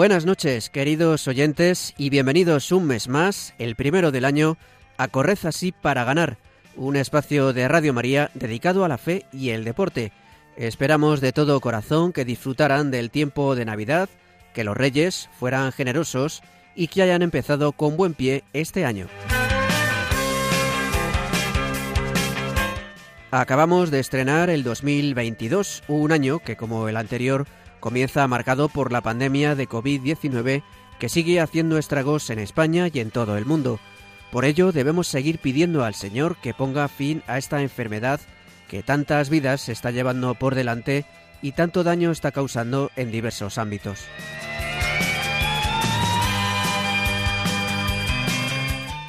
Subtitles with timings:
[0.00, 4.56] Buenas noches, queridos oyentes, y bienvenidos un mes más, el primero del año,
[4.96, 6.38] a Corred así para ganar,
[6.74, 10.10] un espacio de Radio María dedicado a la fe y el deporte.
[10.56, 14.08] Esperamos de todo corazón que disfrutaran del tiempo de Navidad,
[14.54, 16.40] que los reyes fueran generosos
[16.74, 19.06] y que hayan empezado con buen pie este año.
[23.32, 27.46] Acabamos de estrenar el 2022, un año que como el anterior
[27.80, 30.62] comienza marcado por la pandemia de COVID-19
[30.98, 33.80] que sigue haciendo estragos en España y en todo el mundo.
[34.30, 38.20] Por ello debemos seguir pidiendo al Señor que ponga fin a esta enfermedad
[38.68, 41.04] que tantas vidas se está llevando por delante
[41.42, 44.06] y tanto daño está causando en diversos ámbitos.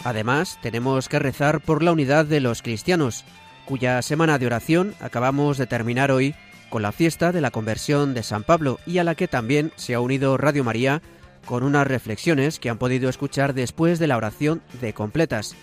[0.03, 3.23] Además, tenemos que rezar por la unidad de los cristianos,
[3.65, 6.33] cuya semana de oración acabamos de terminar hoy
[6.71, 9.93] con la fiesta de la conversión de San Pablo y a la que también se
[9.93, 11.03] ha unido Radio María
[11.45, 15.55] con unas reflexiones que han podido escuchar después de la oración de completas.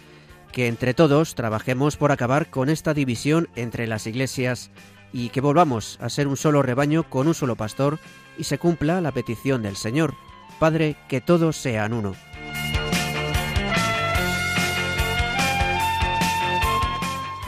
[0.52, 4.70] Que entre todos trabajemos por acabar con esta división entre las iglesias
[5.12, 7.98] y que volvamos a ser un solo rebaño con un solo pastor
[8.36, 10.14] y se cumpla la petición del Señor.
[10.58, 12.14] Padre, que todos sean uno.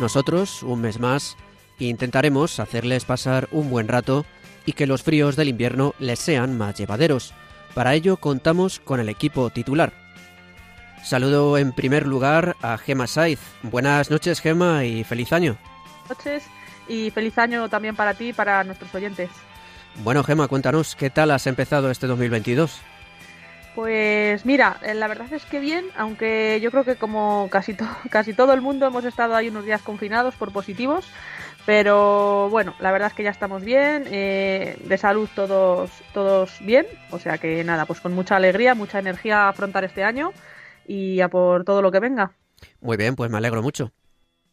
[0.00, 1.37] Nosotros, un mes más,
[1.80, 4.26] Intentaremos hacerles pasar un buen rato
[4.66, 7.32] y que los fríos del invierno les sean más llevaderos.
[7.74, 9.92] Para ello contamos con el equipo titular.
[11.02, 13.41] Saludo en primer lugar a Gema Saiz.
[13.62, 15.56] Buenas noches Gema y feliz año.
[16.06, 16.44] Buenas noches
[16.86, 19.30] y feliz año también para ti y para nuestros oyentes.
[20.04, 22.82] Bueno Gema, cuéntanos, ¿qué tal has empezado este 2022?
[23.74, 27.74] Pues mira, eh, la verdad es que bien, aunque yo creo que como casi,
[28.10, 31.06] casi todo el mundo hemos estado ahí unos días confinados por positivos,
[31.66, 36.87] pero bueno, la verdad es que ya estamos bien, eh, de salud todos, todos bien,
[37.10, 40.32] o sea que nada, pues con mucha alegría, mucha energía a afrontar este año
[40.87, 42.32] y a por todo lo que venga.
[42.81, 43.93] Muy bien, pues me alegro mucho.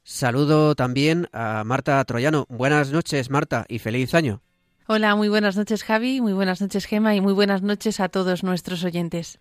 [0.03, 2.45] Saludo también a Marta Troyano.
[2.47, 4.41] Buenas noches, Marta, y feliz año.
[4.87, 8.41] Hola, muy buenas noches, Javi, muy buenas noches, Gema, y muy buenas noches a todos
[8.41, 9.37] nuestros oyentes.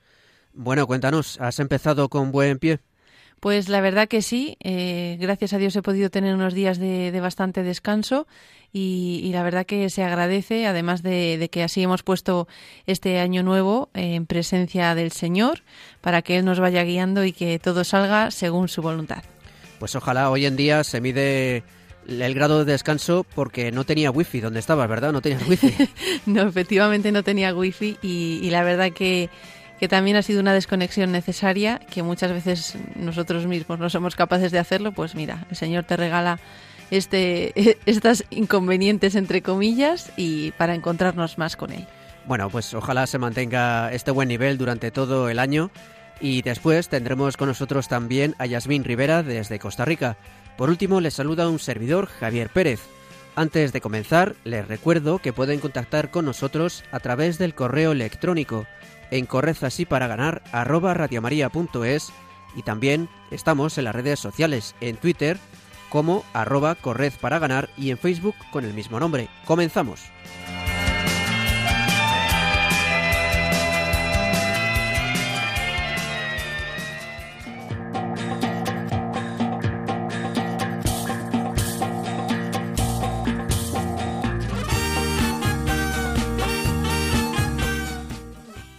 [0.52, 2.80] Bueno, cuéntanos, ¿has empezado con buen pie?
[3.40, 7.16] Pues la verdad que sí, eh, gracias a Dios he podido tener unos días de,
[7.20, 8.26] bastante descanso
[8.72, 12.48] y, la verdad que se agradece, además de, que así hemos puesto
[12.86, 15.62] este año nuevo en presencia del Señor
[16.00, 19.22] para que Él nos vaya guiando y que todo salga según su voluntad.
[19.78, 21.62] Pues ojalá hoy en día se mide
[22.08, 25.12] el grado de descanso porque no tenía wifi donde estabas, ¿verdad?
[25.12, 25.74] No tenías wifi.
[26.26, 29.28] no, efectivamente no tenía wifi y, y la verdad que
[29.78, 34.52] que también ha sido una desconexión necesaria, que muchas veces nosotros mismos no somos capaces
[34.52, 36.38] de hacerlo, pues mira, el Señor te regala
[36.90, 41.86] este, estas inconvenientes entre comillas y para encontrarnos más con Él.
[42.26, 45.70] Bueno, pues ojalá se mantenga este buen nivel durante todo el año
[46.20, 50.16] y después tendremos con nosotros también a Yasmín Rivera desde Costa Rica.
[50.56, 52.80] Por último, les saluda un servidor, Javier Pérez.
[53.36, 58.66] Antes de comenzar, les recuerdo que pueden contactar con nosotros a través del correo electrónico
[59.10, 62.12] en Corred así para ganar arroba radiomaria.es
[62.54, 65.38] y también estamos en las redes sociales, en Twitter
[65.90, 69.28] como arroba Corred para ganar y en Facebook con el mismo nombre.
[69.44, 70.00] Comenzamos.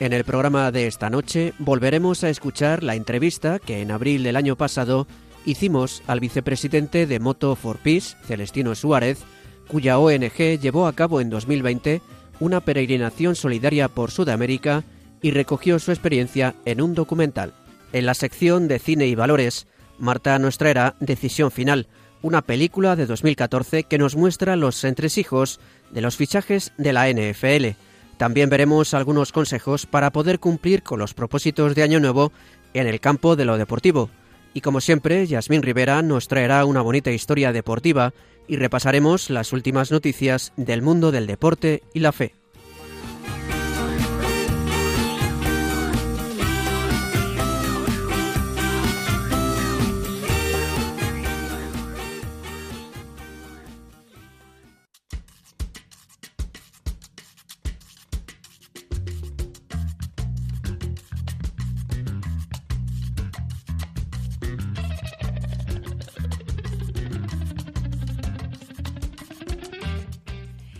[0.08, 4.38] En el programa de esta noche volveremos a escuchar la entrevista que en abril del
[4.38, 5.06] año pasado
[5.46, 9.20] hicimos al vicepresidente de Moto for Peace, Celestino Suárez,
[9.68, 12.02] cuya ONG llevó a cabo en 2020
[12.40, 14.86] una peregrinación solidaria por Sudamérica
[15.22, 17.52] y recogió su experiencia en un documental.
[17.92, 19.68] En la sección de cine y valores,
[20.00, 21.88] Marta nos traerá Decisión Final,
[22.22, 25.60] una película de 2014 que nos muestra los entresijos
[25.92, 27.76] de los fichajes de la NFL
[28.18, 32.32] también veremos algunos consejos para poder cumplir con los propósitos de Año Nuevo
[32.74, 34.10] en el campo de lo deportivo.
[34.54, 38.14] Y como siempre, Yasmín Rivera nos traerá una bonita historia deportiva
[38.48, 42.34] y repasaremos las últimas noticias del mundo del deporte y la fe.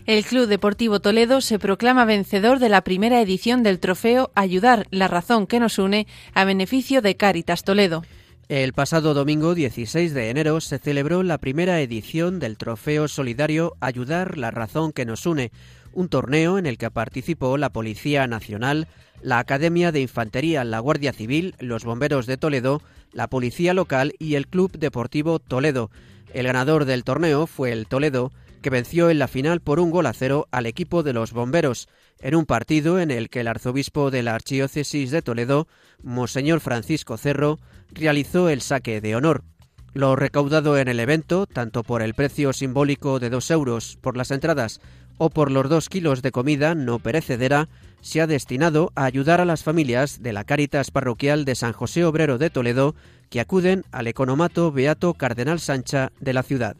[0.08, 5.10] El Club Deportivo Toledo se proclama vencedor de la primera edición del trofeo Ayudar, la
[5.10, 8.06] razón que nos une, a beneficio de Cáritas Toledo.
[8.48, 14.38] El pasado domingo 16 de enero se celebró la primera edición del trofeo solidario Ayudar,
[14.38, 15.52] la razón que nos une,
[15.92, 18.88] un torneo en el que participó la Policía Nacional,
[19.22, 22.82] la Academia de Infantería, la Guardia Civil, los Bomberos de Toledo,
[23.12, 25.92] la Policía Local y el Club Deportivo Toledo.
[26.34, 28.32] El ganador del torneo fue el Toledo,
[28.70, 31.88] venció en la final por un gol a cero al equipo de los bomberos,
[32.20, 35.68] en un partido en el que el arzobispo de la Archidiócesis de Toledo,
[36.02, 37.60] Monseñor Francisco Cerro,
[37.92, 39.44] realizó el saque de honor.
[39.94, 44.32] Lo recaudado en el evento, tanto por el precio simbólico de dos euros por las
[44.32, 44.80] entradas
[45.18, 47.70] o por los dos kilos de comida no perecedera,
[48.02, 52.06] se ha destinado a ayudar a las familias de la Cáritas Parroquial de San José
[52.06, 52.96] Obrero de Toledo
[53.30, 56.78] que acuden al economato Beato Cardenal Sancha de la ciudad.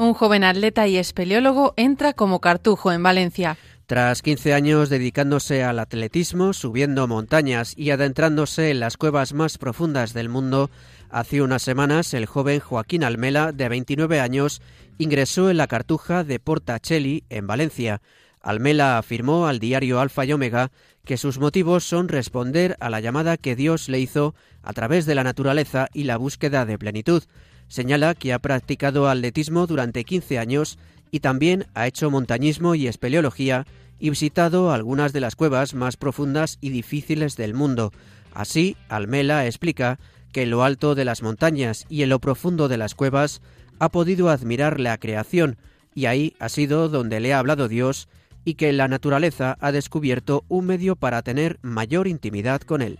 [0.00, 3.58] Un joven atleta y espeleólogo entra como cartujo en Valencia.
[3.84, 10.14] Tras 15 años dedicándose al atletismo, subiendo montañas y adentrándose en las cuevas más profundas
[10.14, 10.70] del mundo,
[11.10, 14.62] hace unas semanas el joven Joaquín Almela, de 29 años,
[14.96, 18.00] ingresó en la cartuja de Portacelli, en Valencia.
[18.40, 20.70] Almela afirmó al diario Alfa y Omega
[21.04, 25.14] que sus motivos son responder a la llamada que Dios le hizo a través de
[25.14, 27.22] la naturaleza y la búsqueda de plenitud.
[27.70, 30.76] Señala que ha practicado atletismo durante 15 años
[31.12, 33.64] y también ha hecho montañismo y espeleología
[34.00, 37.92] y visitado algunas de las cuevas más profundas y difíciles del mundo.
[38.34, 40.00] Así, Almela explica
[40.32, 43.40] que en lo alto de las montañas y en lo profundo de las cuevas
[43.78, 45.56] ha podido admirar la creación
[45.94, 48.08] y ahí ha sido donde le ha hablado Dios
[48.44, 52.98] y que la naturaleza ha descubierto un medio para tener mayor intimidad con él.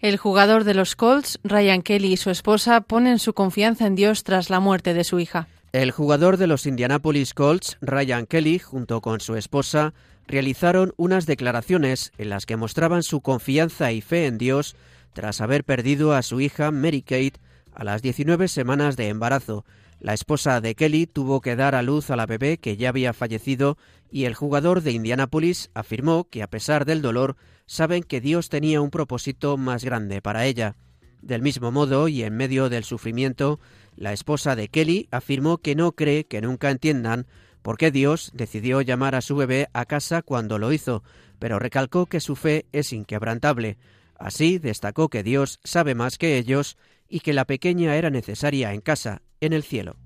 [0.00, 4.24] El jugador de los Colts, Ryan Kelly y su esposa ponen su confianza en Dios
[4.24, 5.46] tras la muerte de su hija.
[5.72, 9.92] El jugador de los Indianapolis Colts, Ryan Kelly, junto con su esposa,
[10.26, 14.74] realizaron unas declaraciones en las que mostraban su confianza y fe en Dios
[15.12, 17.34] tras haber perdido a su hija Mary Kate
[17.74, 19.66] a las 19 semanas de embarazo.
[20.00, 23.12] La esposa de Kelly tuvo que dar a luz a la bebé que ya había
[23.12, 23.76] fallecido
[24.10, 27.36] y el jugador de Indianapolis afirmó que a pesar del dolor
[27.66, 30.74] saben que Dios tenía un propósito más grande para ella.
[31.20, 33.60] Del mismo modo, y en medio del sufrimiento,
[33.94, 37.26] la esposa de Kelly afirmó que no cree que nunca entiendan
[37.60, 41.02] por qué Dios decidió llamar a su bebé a casa cuando lo hizo,
[41.38, 43.76] pero recalcó que su fe es inquebrantable.
[44.18, 48.80] Así destacó que Dios sabe más que ellos y que la pequeña era necesaria en
[48.80, 49.96] casa, en el cielo.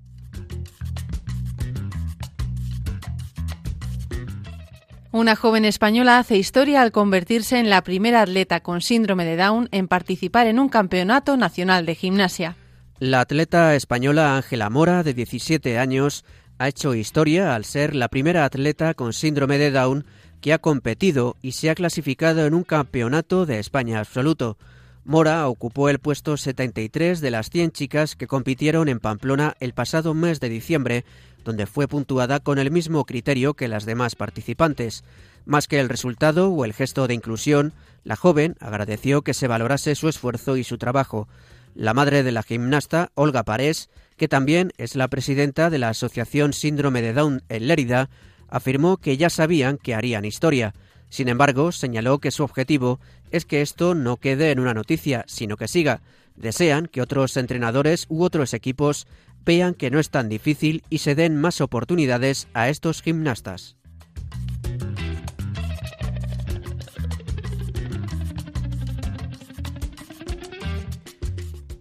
[5.11, 9.69] Una joven española hace historia al convertirse en la primera atleta con síndrome de Down
[9.71, 12.57] en participar en un campeonato nacional de gimnasia.
[12.99, 16.25] La atleta española Ángela Mora, de 17 años,
[16.57, 20.05] ha hecho historia al ser la primera atleta con síndrome de Down
[20.41, 24.57] que ha competido y se ha clasificado en un campeonato de España absoluto.
[25.05, 30.15] Mora ocupó el puesto 73 de las 100 chicas que compitieron en Pamplona el pasado
[30.15, 31.05] mes de diciembre
[31.45, 35.03] donde fue puntuada con el mismo criterio que las demás participantes.
[35.45, 37.71] Más que el resultado o el gesto de inclusión,
[38.03, 41.27] la joven agradeció que se valorase su esfuerzo y su trabajo.
[41.75, 46.51] La madre de la gimnasta, Olga Parés, que también es la presidenta de la Asociación
[46.51, 48.09] Síndrome de Down en Lérida,
[48.49, 50.73] afirmó que ya sabían que harían historia.
[51.09, 52.99] Sin embargo, señaló que su objetivo
[53.31, 56.01] es que esto no quede en una noticia, sino que siga.
[56.35, 59.07] Desean que otros entrenadores u otros equipos
[59.45, 63.77] vean que no es tan difícil y se den más oportunidades a estos gimnastas.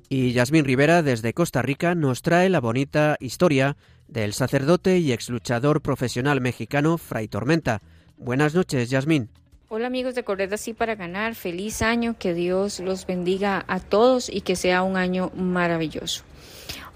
[0.09, 3.77] Y Yasmín Rivera desde Costa Rica nos trae la bonita historia
[4.07, 7.83] del sacerdote y exluchador profesional mexicano Fray Tormenta.
[8.17, 9.29] Buenas noches, Yasmín.
[9.69, 14.29] Hola amigos de Correr así para ganar, feliz año, que Dios los bendiga a todos
[14.29, 16.23] y que sea un año maravilloso.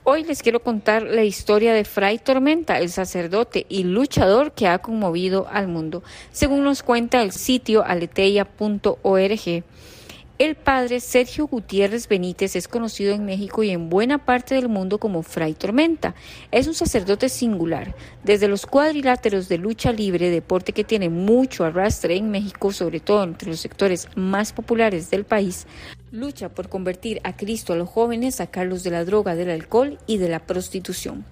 [0.04, 4.78] Hoy les quiero contar la historia de Fray Tormenta, el sacerdote y luchador que ha
[4.78, 6.02] conmovido al mundo.
[6.30, 9.64] Según nos cuenta el sitio aleteia.org,
[10.38, 14.98] el padre Sergio Gutiérrez Benítez es conocido en México y en buena parte del mundo
[14.98, 16.14] como Fray Tormenta.
[16.52, 17.96] Es un sacerdote singular.
[18.22, 23.24] Desde los cuadriláteros de lucha libre, deporte que tiene mucho arrastre en México, sobre todo
[23.24, 25.66] entre los sectores más populares del país,
[26.10, 30.18] lucha por convertir a Cristo a los jóvenes, sacarlos de la droga, del alcohol y
[30.18, 31.24] de la prostitución.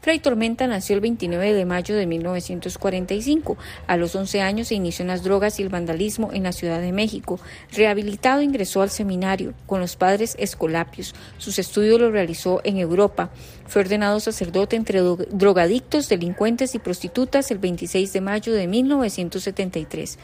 [0.00, 3.58] Fray Tormenta nació el 29 de mayo de 1945.
[3.86, 6.80] A los 11 años se inició en las drogas y el vandalismo en la Ciudad
[6.80, 7.38] de México.
[7.72, 11.14] Rehabilitado ingresó al seminario con los padres escolapios.
[11.36, 13.30] Sus estudios los realizó en Europa.
[13.66, 20.18] Fue ordenado sacerdote entre drogadictos, delincuentes y prostitutas el 26 de mayo de 1973.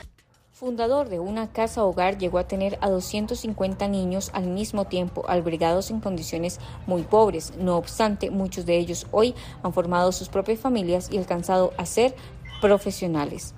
[0.58, 5.90] Fundador de una casa hogar, llegó a tener a 250 niños al mismo tiempo, albergados
[5.90, 7.52] en condiciones muy pobres.
[7.58, 12.16] No obstante, muchos de ellos hoy han formado sus propias familias y alcanzado a ser
[12.62, 13.52] profesionales.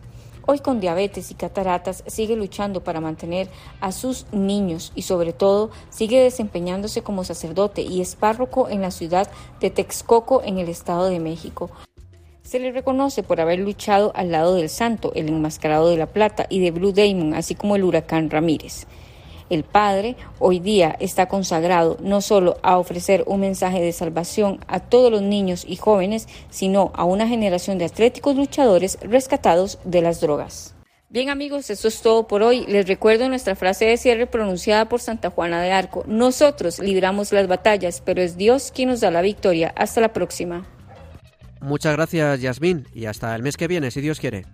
[0.44, 3.48] Hoy con diabetes y cataratas sigue luchando para mantener
[3.80, 8.90] a sus niños y sobre todo sigue desempeñándose como sacerdote y es párroco en la
[8.90, 11.70] ciudad de Texcoco en el Estado de México.
[12.48, 16.46] Se le reconoce por haber luchado al lado del Santo, el Enmascarado de la Plata
[16.48, 18.86] y de Blue Demon, así como el Huracán Ramírez.
[19.50, 24.80] El Padre hoy día está consagrado no solo a ofrecer un mensaje de salvación a
[24.80, 30.22] todos los niños y jóvenes, sino a una generación de atléticos luchadores rescatados de las
[30.22, 30.74] drogas.
[31.10, 32.64] Bien amigos, eso es todo por hoy.
[32.66, 36.02] Les recuerdo nuestra frase de cierre pronunciada por Santa Juana de Arco.
[36.06, 39.74] Nosotros libramos las batallas, pero es Dios quien nos da la victoria.
[39.76, 40.66] Hasta la próxima.
[41.60, 44.44] Muchas gracias, Yasmín, y hasta el mes que viene, si Dios quiere.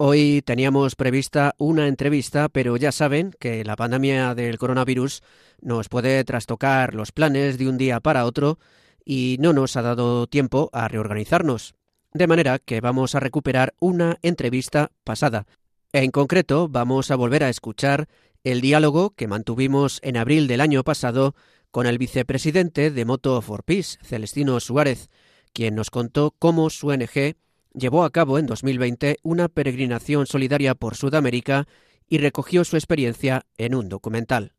[0.00, 5.22] Hoy teníamos prevista una entrevista, pero ya saben que la pandemia del coronavirus
[5.60, 8.58] nos puede trastocar los planes de un día para otro
[9.10, 11.74] y no nos ha dado tiempo a reorganizarnos.
[12.12, 15.46] De manera que vamos a recuperar una entrevista pasada.
[15.94, 18.06] En concreto, vamos a volver a escuchar
[18.44, 21.34] el diálogo que mantuvimos en abril del año pasado
[21.70, 25.08] con el vicepresidente de Moto for Peace, Celestino Suárez,
[25.54, 27.34] quien nos contó cómo su ONG
[27.72, 31.66] llevó a cabo en 2020 una peregrinación solidaria por Sudamérica
[32.10, 34.52] y recogió su experiencia en un documental.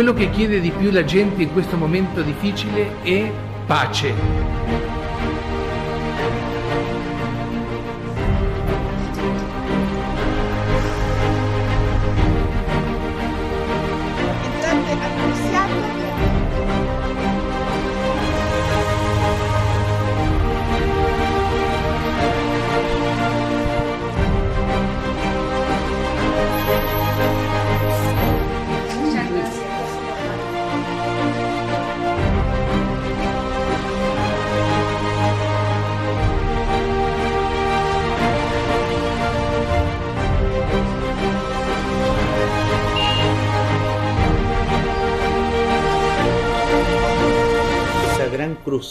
[0.00, 3.30] Quello che chiede di più la gente in questo momento difficile è
[3.66, 4.99] pace.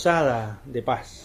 [0.03, 1.23] De paz.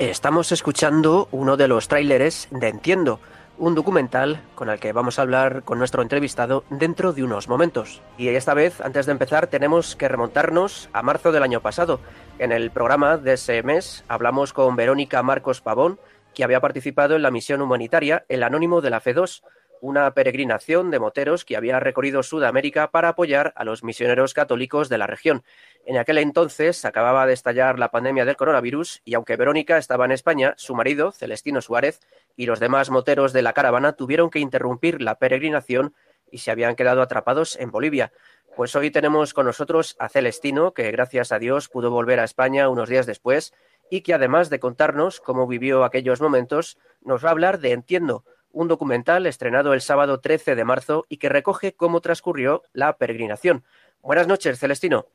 [0.00, 3.20] Estamos escuchando uno de los tráileres de Entiendo,
[3.56, 8.02] un documental con el que vamos a hablar con nuestro entrevistado dentro de unos momentos.
[8.18, 12.00] Y esta vez, antes de empezar, tenemos que remontarnos a marzo del año pasado.
[12.40, 16.00] En el programa de ese mes hablamos con Verónica Marcos Pavón,
[16.34, 19.42] que había participado en la misión humanitaria El Anónimo de la Fe2,
[19.80, 24.98] una peregrinación de moteros que había recorrido Sudamérica para apoyar a los misioneros católicos de
[24.98, 25.42] la región.
[25.90, 30.12] En aquel entonces acababa de estallar la pandemia del coronavirus y aunque Verónica estaba en
[30.12, 31.98] España, su marido, Celestino Suárez,
[32.36, 35.92] y los demás moteros de la caravana tuvieron que interrumpir la peregrinación
[36.30, 38.12] y se habían quedado atrapados en Bolivia.
[38.54, 42.68] Pues hoy tenemos con nosotros a Celestino, que gracias a Dios pudo volver a España
[42.68, 43.52] unos días después
[43.90, 48.24] y que además de contarnos cómo vivió aquellos momentos, nos va a hablar de Entiendo,
[48.52, 53.64] un documental estrenado el sábado 13 de marzo y que recoge cómo transcurrió la peregrinación.
[54.02, 55.08] Buenas noches, Celestino.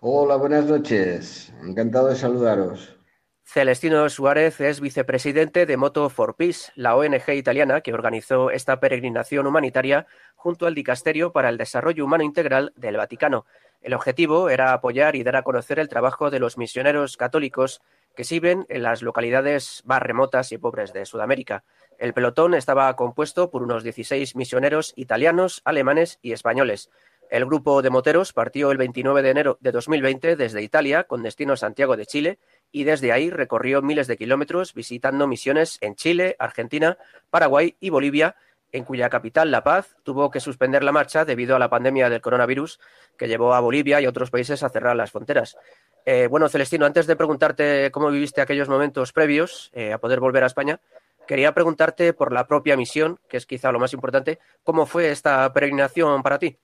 [0.00, 1.52] Hola, buenas noches.
[1.60, 2.96] Encantado de saludaros.
[3.42, 9.48] Celestino Suárez es vicepresidente de Moto for Peace, la ONG italiana que organizó esta peregrinación
[9.48, 13.44] humanitaria junto al Dicasterio para el Desarrollo Humano Integral del Vaticano.
[13.80, 17.80] El objetivo era apoyar y dar a conocer el trabajo de los misioneros católicos
[18.14, 21.64] que sirven en las localidades más remotas y pobres de Sudamérica.
[21.98, 26.88] El pelotón estaba compuesto por unos 16 misioneros italianos, alemanes y españoles.
[27.30, 31.52] El grupo de moteros partió el 29 de enero de 2020 desde Italia con destino
[31.52, 32.38] a Santiago de Chile
[32.72, 36.96] y desde ahí recorrió miles de kilómetros visitando misiones en Chile, Argentina,
[37.30, 38.36] Paraguay y Bolivia
[38.72, 42.20] en cuya capital, La Paz, tuvo que suspender la marcha debido a la pandemia del
[42.20, 42.80] coronavirus
[43.16, 45.56] que llevó a Bolivia y otros países a cerrar las fronteras.
[46.04, 50.44] Eh, bueno, Celestino, antes de preguntarte cómo viviste aquellos momentos previos eh, a poder volver
[50.44, 50.80] a España,
[51.26, 54.38] quería preguntarte por la propia misión, que es quizá lo más importante.
[54.64, 56.58] ¿Cómo fue esta peregrinación para ti?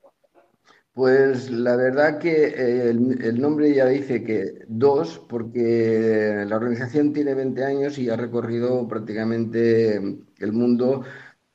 [0.95, 7.35] Pues la verdad que eh, el, nombre ya dice que dos, porque la organización tiene
[7.35, 11.03] 20 años y ha recorrido prácticamente el mundo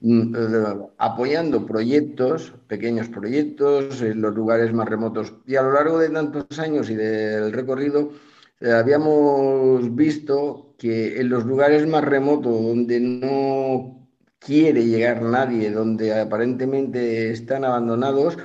[0.01, 5.33] mm, eh, apoyando proyectos, pequeños proyectos, en los lugares más remotos.
[5.47, 8.11] Y a lo largo de tantos años y del recorrido,
[8.59, 16.19] eh, habíamos visto que en los lugares más remotos, donde no quiere llegar nadie, donde
[16.19, 18.37] aparentemente están abandonados,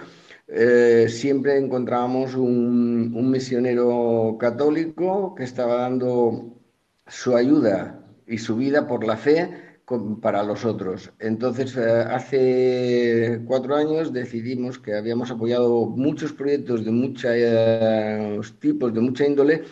[0.57, 6.61] eh, siempre encontrábamos un, misionero católico que estaba dando
[7.09, 9.51] su ayuda y su vida por la fe
[10.23, 11.13] para los otros.
[11.19, 19.01] Entonces, eh, hace cuatro años decidimos que habíamos apoyado muchos proyectos de muchos tipos, de
[19.01, 19.65] mucha índole,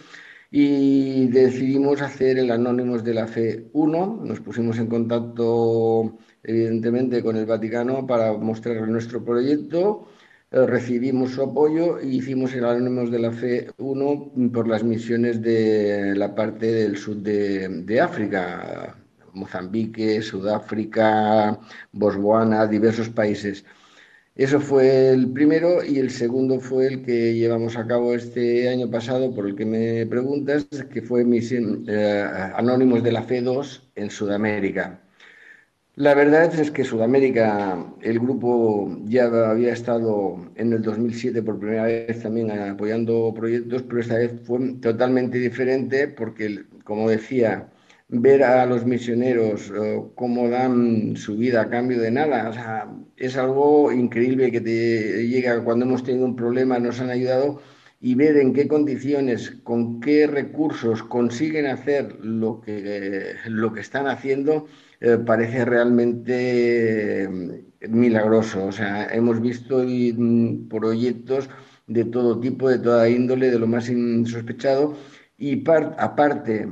[0.50, 4.22] y decidimos hacer el Anónimos de la Fe 1.
[4.24, 10.21] Nos pusimos en contacto, evidentemente, con el Vaticano para mostrar nuestro proyecto eh,
[10.52, 16.14] recibimos su apoyo y hicimos el Anónimos de la Fe 1 por las misiones de
[16.14, 18.94] la parte del sur de, África,
[19.32, 21.58] Mozambique, Sudáfrica,
[21.92, 23.64] Botswana, diversos países.
[24.34, 28.90] Eso fue el primero y el segundo fue el que llevamos a cabo este año
[28.90, 33.90] pasado, por el que me preguntas, que fue misión, eh, Anónimos de la Fe 2
[33.94, 35.00] en Sudamérica.
[35.94, 41.84] La verdad es que Sudamérica, el grupo ya había estado en el 2007 por primera
[41.84, 47.68] vez también apoyando proyectos, pero esta vez fue totalmente diferente porque, como decía,
[48.08, 53.92] ver a los misioneros eh, cómo dan su vida a cambio de nada, es algo
[53.92, 57.60] increíble que te llega cuando hemos tenido un problema, nos han ayudado
[58.00, 64.06] y ver en qué condiciones, con qué recursos consiguen hacer lo que, lo que están
[64.08, 64.66] haciendo
[65.04, 68.66] eh, parece realmente mm, milagroso.
[68.66, 71.48] O sea, hemos visto mm, proyectos
[71.88, 74.96] de todo tipo, de toda índole, de lo más insospechado,
[75.36, 75.64] y
[75.98, 76.68] aparte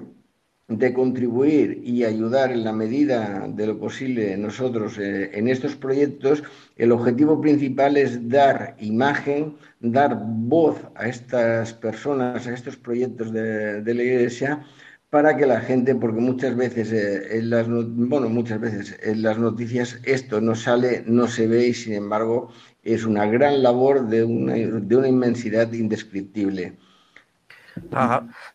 [0.68, 6.44] de contribuir y ayudar en la medida de lo posible nosotros eh, en estos proyectos,
[6.76, 13.82] el objetivo principal es dar imagen, dar voz a estas personas, a estos proyectos de,
[13.82, 14.64] de la Iglesia,
[15.10, 19.98] para que la gente, porque muchas veces eh, en las bueno, muchas veces las noticias
[20.04, 22.50] esto no sale, no se ve y sin embargo
[22.82, 26.76] es una gran labor de una, de una inmensidad indescriptible.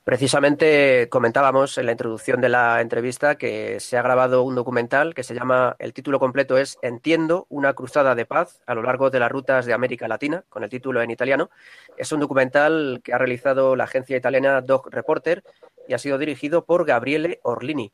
[0.03, 5.23] Precisamente comentábamos en la introducción de la entrevista que se ha grabado un documental que
[5.23, 9.19] se llama, el título completo es Entiendo, una cruzada de paz a lo largo de
[9.19, 11.49] las rutas de América Latina, con el título en italiano.
[11.97, 15.43] Es un documental que ha realizado la agencia italiana Dog Reporter
[15.87, 17.91] y ha sido dirigido por Gabriele Orlini.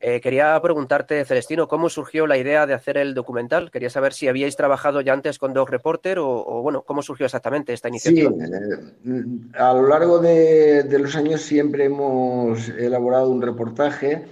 [0.00, 3.72] Eh, quería preguntarte, Celestino, ¿cómo surgió la idea de hacer el documental?
[3.72, 7.72] Quería saber si habíais trabajado ya antes con Dog Reporter o, bueno, ¿cómo surgió exactamente
[7.72, 8.30] esta iniciativa?
[8.30, 14.26] Sí, eh, a lo largo de, los años siempre hemos elaborado un reportaje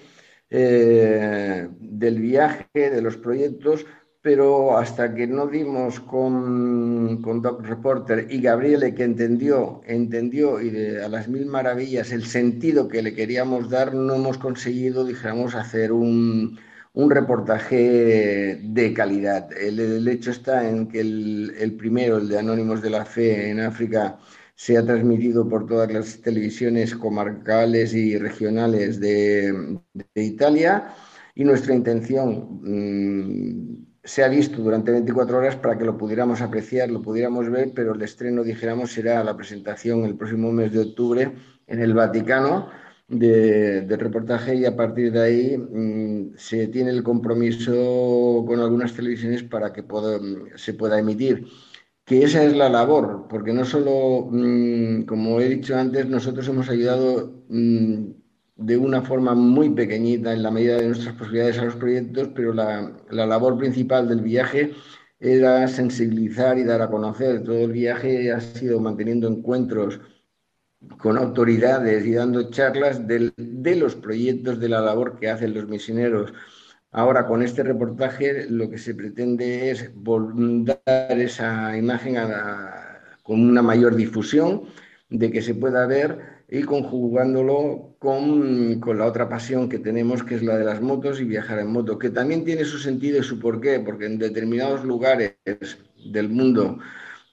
[0.51, 3.87] eh, del viaje, de los proyectos,
[4.27, 10.97] pero hasta que no dimos con, con Doc Reporter y Gabriele que entendió, entendió y
[10.97, 15.93] a las mil maravillas el sentido que le queríamos dar, no hemos conseguido, dijéramos, hacer
[15.93, 16.59] un,
[16.95, 19.49] un reportaje de calidad.
[19.57, 24.19] El, hecho está en que el, primero, el de Anónimos de la Fe en África,
[24.57, 30.89] se ha transmitido por todas las televisiones comarcales y regionales de, de Italia
[31.37, 36.89] y nuestra intención mm, se ha visto durante 24 horas para que lo pudiéramos apreciar,
[36.91, 41.33] lo pudiéramos ver, pero el estreno, dijéramos, será la presentación el próximo mes de octubre
[41.67, 42.69] en el Vaticano
[43.09, 49.43] del reportaje y a partir de ahí mm, se tiene el compromiso con algunas televisiones
[49.43, 49.85] para que
[50.57, 51.47] se pueda emitir.
[52.05, 56.69] Que esa es la labor, porque no solo, mm, como he dicho antes, nosotros hemos
[56.69, 58.11] ayudado mm,
[58.57, 62.55] de una forma muy pequeñita en la medida de nuestras posibilidades a los proyectos, pero
[62.55, 64.73] la, labor principal del viaje
[65.21, 67.45] era sensibilizar y dar a conocer.
[67.45, 70.01] Todo el viaje ha sido manteniendo encuentros
[70.99, 73.33] con autoridades y dando charlas de,
[73.77, 76.33] los proyectos, de la labor que hacen los misioneros.
[76.93, 79.91] Ahora, con este reportaje, lo que se pretende es
[80.65, 82.17] dar esa imagen
[83.23, 84.63] con una mayor difusión,
[85.09, 90.37] de que se pueda ver y conjugándolo con, con, la otra pasión que tenemos, que
[90.37, 93.25] es la de las motos y viajar en moto, que también tiene su sentido y
[93.25, 95.37] su porqué, porque en determinados lugares
[96.13, 96.79] del mundo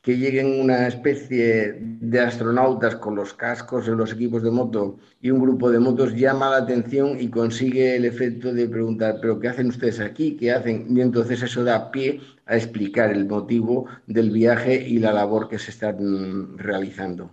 [0.04, 5.32] que lleguen una especie de astronautas con los cascos en los equipos de moto y
[5.32, 9.48] un grupo de motos llama la atención y consigue el efecto de preguntar, pero ¿qué
[9.48, 10.36] hacen ustedes aquí?
[10.36, 10.88] ¿Qué hacen?
[10.90, 15.58] Y entonces eso da pie a explicar el motivo del viaje y la labor que
[15.58, 17.32] se están realizando.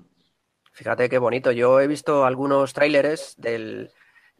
[0.81, 1.53] Fíjate qué bonito.
[1.53, 3.91] Yo he visto algunos tráileres de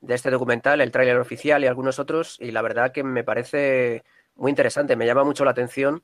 [0.09, 4.05] este documental, el tráiler oficial y algunos otros, y la verdad que me parece
[4.37, 6.03] muy interesante, me llama mucho la atención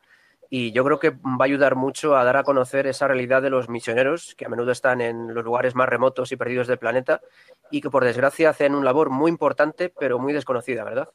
[0.51, 3.49] y yo creo que va a ayudar mucho a dar a conocer esa realidad de
[3.49, 7.23] los misioneros que a menudo están en los lugares más remotos y perdidos del planeta
[7.71, 11.09] y que por desgracia hacen un labor muy importante pero muy desconocida, ¿verdad?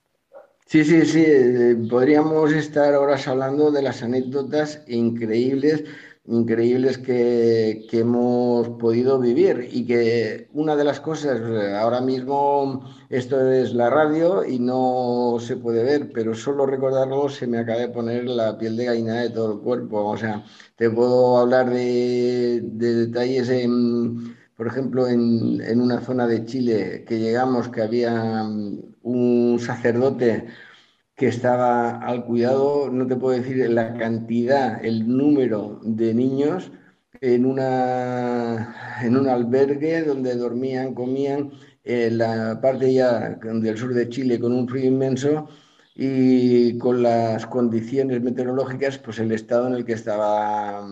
[0.65, 1.23] Sí, sí, sí.
[1.27, 5.83] Eh, podríamos estar horas hablando de las anécdotas increíbles
[6.25, 11.41] increíbles que, que, hemos podido vivir y que una de las cosas,
[11.79, 17.47] ahora mismo esto es la radio y no se puede ver, pero solo recordarlo se
[17.47, 20.05] me acaba de poner la piel de gallina de todo el cuerpo.
[20.05, 26.27] O sea, te puedo hablar de, de detalles en, por ejemplo, en, en una zona
[26.27, 28.43] de Chile que llegamos, que había
[29.03, 30.47] un sacerdote
[31.21, 36.71] que estaba al cuidado, no te puedo decir la cantidad, el número de niños
[37.21, 41.51] en, una, en un albergue donde dormían, comían,
[41.83, 45.47] en la parte ya del sur de Chile con un frío inmenso
[45.93, 50.87] y con las condiciones meteorológicas, pues el estado en el que estaba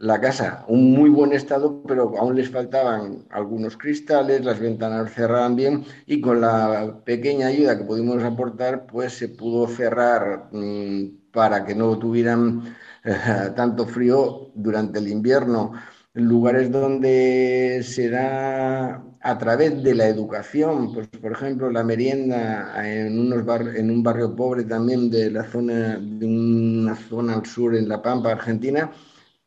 [0.00, 0.64] la casa.
[0.68, 6.20] Un muy buen estado, pero aún les faltaban algunos cristales, las ventanas cerraban bien y
[6.20, 11.98] con la pequeña ayuda que pudimos aportar, pues se pudo cerrar mm, para que no
[11.98, 12.76] tuvieran
[13.56, 15.72] tanto frío durante el invierno.
[16.14, 23.18] Lugares donde se da a través de la educación, pues por ejemplo la merienda en,
[23.18, 23.44] unos
[23.76, 28.02] en un barrio pobre también de la zona, de una zona al sur en La
[28.02, 28.90] Pampa, Argentina,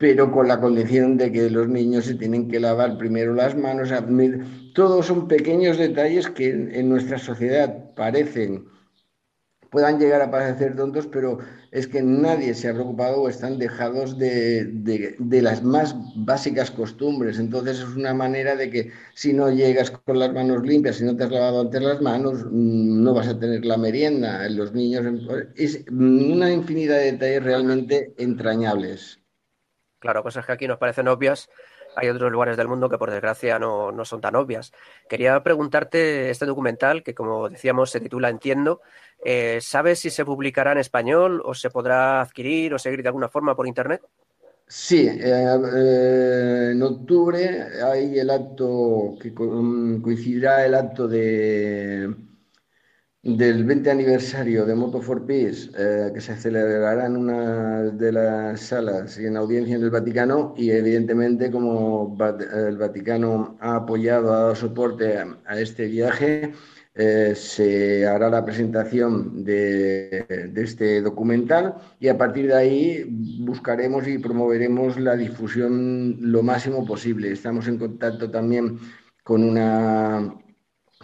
[0.01, 3.93] pero con la condición de que los niños se tienen que lavar primero las manos.
[4.73, 8.65] Todos son pequeños detalles que en nuestra sociedad parecen
[9.71, 11.39] puedan llegar a parecer tontos, pero
[11.71, 17.39] es que nadie se ha preocupado o están dejados de, de, las más básicas costumbres.
[17.39, 21.15] Entonces es una manera de que si no llegas con las manos limpias, si no
[21.15, 24.49] te has lavado antes las manos, mm, no vas a tener la merienda.
[24.49, 25.05] Los niños,
[25.55, 29.20] es una infinidad de detalles realmente entrañables.
[30.01, 31.47] Claro, cosas que aquí nos parecen obvias,
[31.95, 34.73] hay otros lugares del mundo que por desgracia no, no, son tan obvias.
[35.07, 38.81] Quería preguntarte este documental que como decíamos se titula Entiendo.
[39.23, 43.29] Eh, ¿Sabes si se publicará en español o se podrá adquirir o seguir de alguna
[43.29, 44.01] forma por internet?
[44.67, 52.09] Sí, eh, en octubre hay el acto que coincidirá el acto de
[53.23, 58.61] del 20 aniversario de Moto for Peace, eh, que se celebrará en una de las
[58.61, 62.17] salas y en audiencia en el Vaticano, y evidentemente como
[62.55, 66.53] el Vaticano ha apoyado, ha dado soporte a, este viaje,
[66.95, 73.05] eh, se hará la presentación de, de, este documental y a partir de ahí
[73.45, 77.31] buscaremos y promoveremos la difusión lo máximo posible.
[77.31, 78.79] Estamos en contacto también
[79.23, 80.35] con una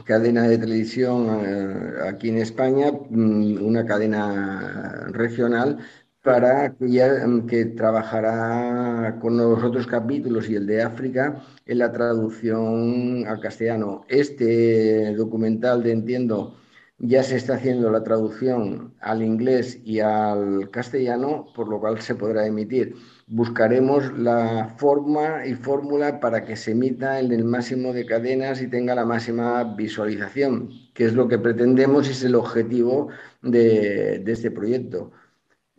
[0.05, 5.79] cadena de televisión eh, aquí en España, mm, una cadena regional
[6.21, 6.85] para que,
[7.25, 13.39] mm, que trabajará con los otros capítulos y el de África en la traducción al
[13.39, 14.05] castellano.
[14.09, 16.55] Este documental de Entiendo
[16.99, 22.15] ya se está haciendo la traducción al inglés y al castellano, por lo cual se
[22.15, 22.95] podrá emitir
[23.27, 28.67] buscaremos la forma y fórmula para que se emita en el máximo de cadenas y
[28.69, 33.09] tenga la máxima visualización, que es lo que pretendemos y es el objetivo
[33.41, 35.11] de, este proyecto.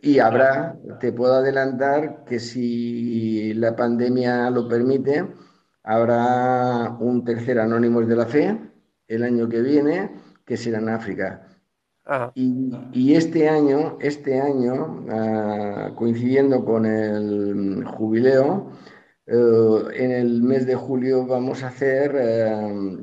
[0.00, 5.26] Y habrá, te puedo adelantar que si la pandemia lo permite,
[5.82, 8.58] habrá un tercer Anónimos de la Fe
[9.08, 10.10] el año que viene,
[10.44, 11.47] que será en África.
[12.34, 18.72] Y, este año, este año ah, coincidiendo con el jubileo,
[19.26, 22.98] eh, en el mes de julio vamos a hacer eh,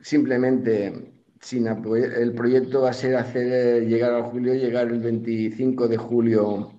[0.00, 5.86] simplemente sin el proyecto va a ser hacer eh, llegar al julio, llegar el 25
[5.86, 6.72] de julio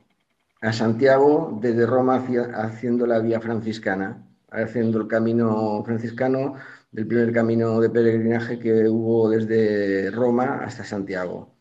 [0.62, 6.56] a Santiago, desde Roma haciendo la vía franciscana, haciendo el camino franciscano
[6.92, 11.56] del primer camino de peregrinaje que hubo desde Roma hasta Santiago.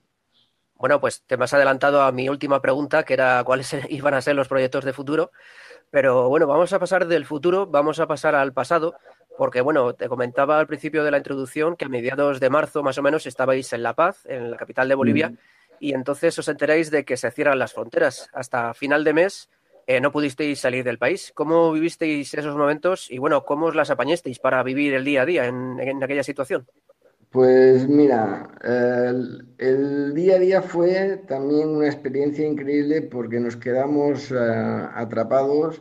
[0.75, 4.23] Bueno, pues te me has adelantado a mi última pregunta, que era cuáles iban a
[4.23, 5.31] ser los proyectos de futuro.
[5.91, 8.95] Pero bueno, vamos a pasar del futuro, vamos a pasar al pasado,
[9.37, 12.99] porque bueno, te comentaba al principio de la introducción que a mediados de marzo más
[12.99, 15.37] o menos estabais en La Paz, en la capital de Bolivia, mm.
[15.81, 18.29] y entonces os enteráis de que se cierran las fronteras.
[18.33, 19.49] Hasta final de mes
[19.89, 21.33] eh, no pudisteis salir del país.
[21.35, 25.25] ¿Cómo vivisteis esos momentos y bueno, cómo os las apañasteis para vivir el día a
[25.25, 26.67] día en, aquella situación?
[27.31, 28.51] Pues mira,
[29.59, 35.81] el, día a día fue también una experiencia increíble porque nos quedamos eh, atrapados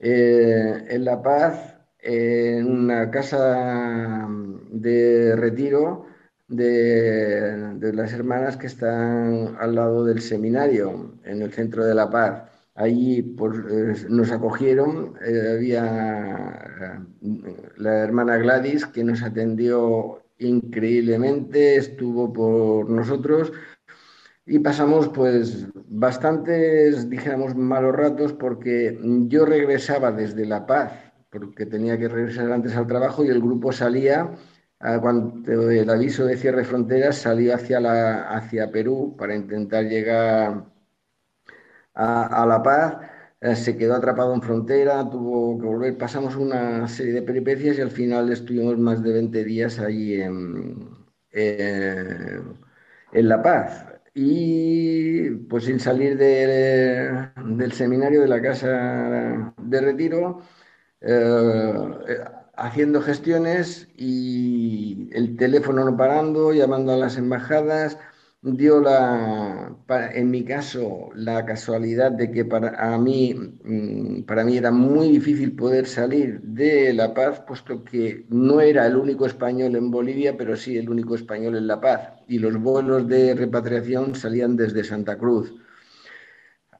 [0.00, 4.28] eh, en La Paz en una casa
[4.70, 6.06] de retiro
[6.48, 12.55] de, las hermanas que están al lado del seminario, en el centro de La Paz.
[12.76, 16.68] Allí pues, nos acogieron, eh, había
[17.22, 23.50] eh, la hermana Gladys que nos atendió increíblemente, estuvo por nosotros
[24.44, 30.92] y pasamos pues bastantes, dijéramos, malos ratos porque yo regresaba desde La Paz
[31.30, 34.32] porque tenía que regresar antes al trabajo y el grupo salía,
[35.00, 40.75] cuando el aviso de cierre de fronteras, salió hacia, la, hacia Perú para intentar llegar
[41.96, 42.98] a, La Paz.
[43.40, 45.98] Eh, se quedó atrapado en frontera, tuvo que volver.
[45.98, 50.88] Pasamos una serie de peripecias y al final estuvimos más de 20 días ahí en,
[51.32, 60.40] en La Paz y pues sin salir del seminario de la casa de retiro
[61.02, 61.74] eh,
[62.56, 67.98] haciendo gestiones y el teléfono no parando, llamando a las embajadas.
[68.42, 69.76] Dio la,
[70.14, 75.08] en mi caso, la casualidad de que para a mí, mm, para mí era muy
[75.10, 80.36] difícil poder salir de La Paz, puesto que no era el único español en Bolivia,
[80.36, 82.12] pero sí el único español en La Paz.
[82.28, 85.52] Y los vuelos de repatriación salían desde Santa Cruz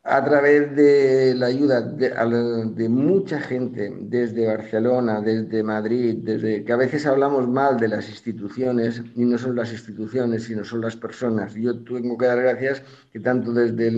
[0.08, 6.76] a través de la ayuda de, mucha gente desde Barcelona, desde Madrid, desde que a
[6.76, 11.54] veces hablamos mal de las instituciones y no son las instituciones, sino son las personas.
[11.54, 13.90] Yo tengo que dar gracias que tanto desde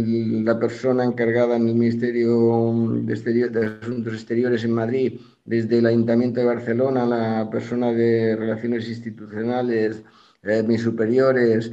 [0.42, 6.46] la persona encargada en el Ministerio de, Asuntos Exteriores en Madrid, desde el Ayuntamiento de
[6.46, 10.02] Barcelona, la persona de Relaciones Institucionales,
[10.42, 11.70] eh, mis superiores,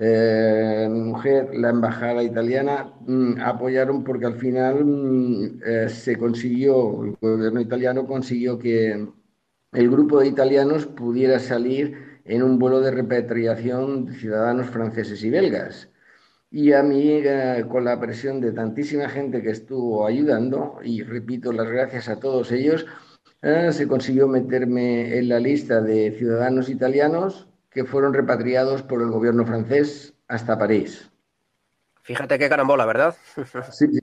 [0.00, 7.16] eh, mujer, la embajada italiana, mm, apoyaron porque al final mm, eh, se consiguió, el
[7.20, 9.08] gobierno italiano consiguió que
[9.72, 15.30] el grupo de italianos pudiera salir en un vuelo de repatriación de ciudadanos franceses y
[15.30, 15.90] belgas.
[16.50, 21.52] Y a mí, eh, con la presión de tantísima gente que estuvo ayudando, y repito
[21.52, 22.86] las gracias a todos ellos,
[23.42, 27.47] se consiguió meterme en la lista de ciudadanos italianos
[27.78, 31.08] que fueron repatriados por el gobierno francés hasta París.
[32.02, 33.14] Fíjate qué carambola, ¿verdad?
[33.70, 34.00] sí, sí.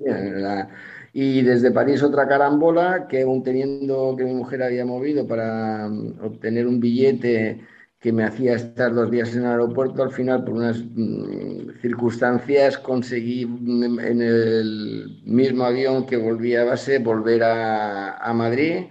[1.12, 6.20] Y desde París otra carambola que aún teniendo que mi mujer había movido para mm,
[6.24, 7.60] obtener un billete
[8.00, 12.78] que me hacía estar dos días en el aeropuerto, al final por unas mm, circunstancias
[12.78, 18.86] conseguí mm, en el mismo avión que volvía a base volver a, a Madrid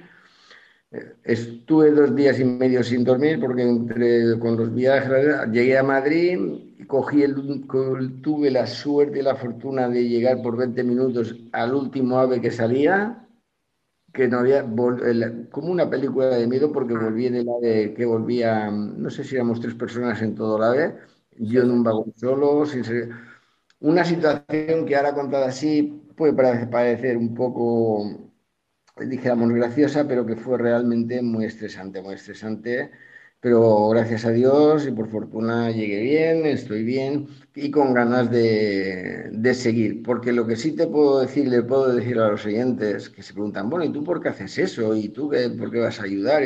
[1.24, 6.38] Estuve dos días y medio sin dormir porque entre, con los viajes llegué a Madrid,
[6.86, 7.34] cogí el,
[8.22, 12.50] tuve la suerte y la fortuna de llegar por 20 minutos al último ave que
[12.50, 13.26] salía,
[14.12, 14.64] que no había,
[15.50, 19.34] como una película de miedo porque volví en el ave que volvía, no sé si
[19.34, 20.94] éramos tres personas en todo el ave,
[21.38, 23.10] yo en un vagón solo, sin ser,
[23.80, 28.32] una situación que ahora contada así puede parecer un poco
[28.96, 32.90] dijéramos, graciosa, pero que fue realmente muy estresante, muy estresante.
[33.40, 39.28] Pero gracias a Dios y por fortuna llegué bien, estoy bien y con ganas de,
[39.32, 40.02] de, seguir.
[40.02, 43.34] Porque lo que sí te puedo decir, le puedo decir a los oyentes que se
[43.34, 44.96] preguntan, bueno, ¿y tú por qué haces eso?
[44.96, 46.42] ¿Y tú qué, por qué vas a ayudar?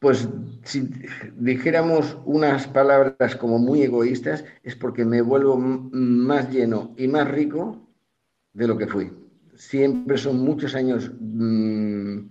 [0.00, 0.28] Pues
[0.64, 0.90] si
[1.36, 7.88] dijéramos unas palabras como muy egoístas, es porque me vuelvo más lleno y más rico
[8.52, 9.23] de lo que fui
[9.56, 12.30] siempre son muchos años mm,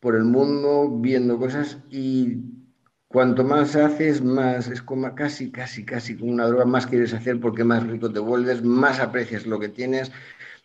[0.00, 2.38] por el mundo viendo cosas y
[3.08, 7.38] cuanto más haces, más es como casi, casi, casi como una droga, más quieres hacer
[7.40, 10.10] porque más rico te vuelves, más aprecias lo que tienes,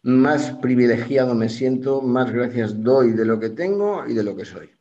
[0.03, 4.45] más privilegiado me siento, más gracias doy de lo que tengo y de lo que
[4.45, 4.71] soy.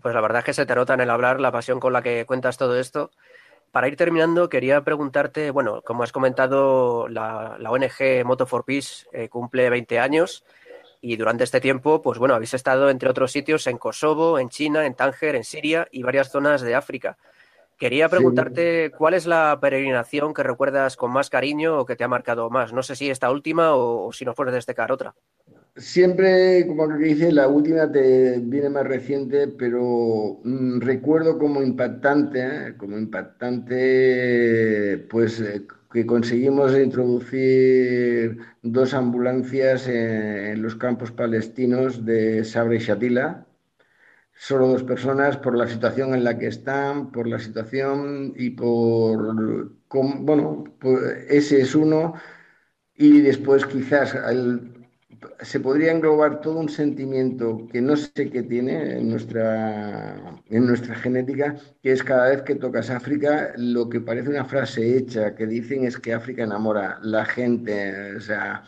[0.00, 2.02] Pues la verdad es que se te nota en el hablar la pasión con la
[2.02, 3.10] que cuentas todo esto
[3.74, 9.28] para ir terminando, quería preguntarte, bueno, como has comentado, la, ONG Moto for Peace eh,
[9.28, 10.44] cumple 20 años
[11.00, 14.86] y durante este tiempo, pues bueno, habéis estado entre otros sitios en Kosovo, en China,
[14.86, 17.18] en Tánger, en Siria y varias zonas de África.
[17.76, 22.08] Quería preguntarte cuál es la peregrinación que recuerdas con más cariño o que te ha
[22.08, 22.72] marcado más.
[22.72, 25.16] No sé si esta última o, si nos puedes destacar otra.
[25.76, 32.68] Siempre, como que dice, la última te viene más reciente, pero mm, recuerdo como impactante,
[32.68, 32.76] ¿eh?
[32.76, 42.74] como impactante, pues eh, que conseguimos introducir dos ambulancias en, los campos palestinos de Sabra
[42.76, 43.46] y Shatila.
[44.36, 49.34] Solo dos personas por la situación en la que están, por la situación y por,
[49.88, 52.14] bueno, pues ese es uno.
[52.96, 54.73] Y después quizás el,
[55.40, 60.94] se podría englobar todo un sentimiento que no sé qué tiene en nuestra, en nuestra
[60.96, 65.46] genética, que es cada vez que tocas África, lo que parece una frase hecha que
[65.46, 68.64] dicen es que África enamora la gente, o sea,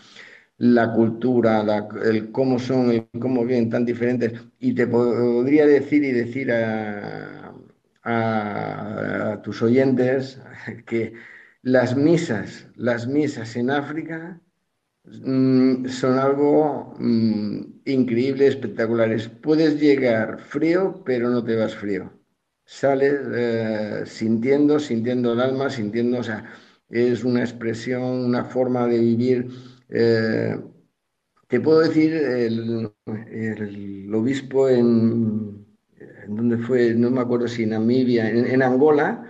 [0.59, 1.65] la cultura,
[2.05, 4.33] el cómo son, el cómo vienen tan diferentes.
[4.59, 7.53] Y te podría decir y decir a,
[8.05, 10.41] a tus oyentes
[10.87, 11.15] que
[11.63, 14.41] las misas, las misas en África
[15.07, 19.29] Mm, son algo mm, increíble, espectaculares.
[19.29, 22.13] Puedes llegar frío, pero no te vas frío.
[22.65, 26.45] Sales eh, sintiendo, sintiendo el alma, sintiendo, o sea,
[26.91, 29.49] es una expresión, una forma de vivir.
[29.89, 30.57] Eh,
[31.49, 32.91] te puedo decir, el,
[34.15, 35.67] obispo en,
[36.29, 39.25] donde fue, no me acuerdo si Namibia, en, Angola,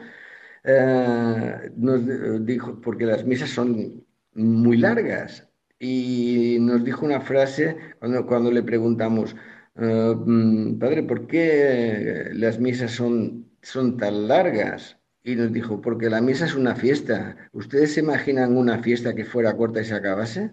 [0.65, 5.46] eh, nos dijo, porque las misas son muy largas,
[5.79, 9.37] y nos dijo una frase cuando, cuando le preguntamos,
[9.77, 14.99] ah, mm, Padre, ¿por qué las misas son, son tan largas?
[15.23, 17.51] Y nos dijo, porque la misa es una fiesta.
[17.53, 20.53] ¿Ustedes se imaginan una fiesta que fuera corta y se acabase?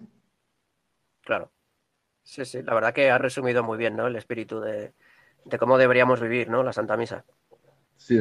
[1.22, 1.52] Claro.
[2.24, 4.06] Sí, sí, la verdad que ha resumido muy bien, ¿no?
[4.08, 4.94] El espíritu de,
[5.44, 6.62] de cómo deberíamos vivir, ¿no?
[6.64, 7.26] La Santa Misa.
[7.96, 8.16] Sí,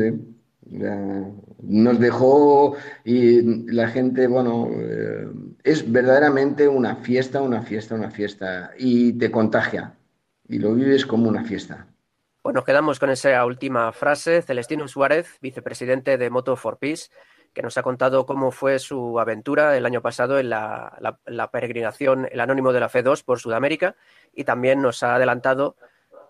[0.70, 5.28] nos dejó y la gente, bueno, eh,
[5.64, 9.96] es verdaderamente una fiesta, una fiesta, una fiesta y te contagia
[10.48, 11.88] y lo vives como una fiesta.
[12.44, 14.42] Bueno, nos quedamos con esa última frase.
[14.42, 17.10] Celestino Suárez, vicepresidente de Moto for Peace,
[17.54, 22.28] que nos ha contado cómo fue su aventura el año pasado en la, la peregrinación
[22.32, 23.96] El Anónimo de la Fe 2 por Sudamérica
[24.34, 25.78] y también nos ha adelantado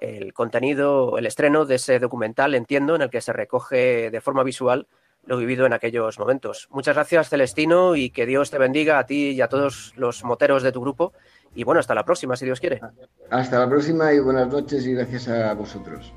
[0.04, 4.44] el contenido, el estreno de ese documental, entiendo, en el que se recoge de forma
[4.44, 4.88] visual
[5.26, 6.68] lo vivido en aquellos momentos.
[6.72, 10.63] Muchas gracias, Celestino, y que Dios te bendiga a ti y a todos los moteros
[10.63, 11.13] de tu grupo.
[11.56, 12.82] Y bueno, hasta la próxima, si Dios quiere.
[13.30, 16.12] Hasta la próxima y buenas noches y gracias a vosotros.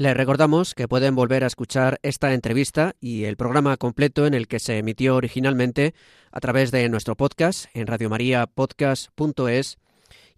[0.00, 4.48] Les recordamos que pueden volver a escuchar esta entrevista y el programa completo en el
[4.48, 5.92] que se emitió originalmente
[6.32, 9.76] a través de nuestro podcast en radiomariapodcast.es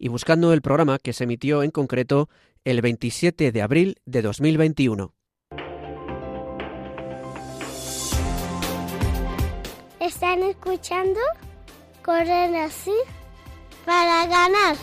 [0.01, 2.29] y buscando el programa que se emitió en concreto
[2.65, 5.15] el 27 de abril de 2021.
[10.01, 11.21] ¿Están escuchando?
[12.05, 12.97] Corren así
[13.87, 14.75] para ganar.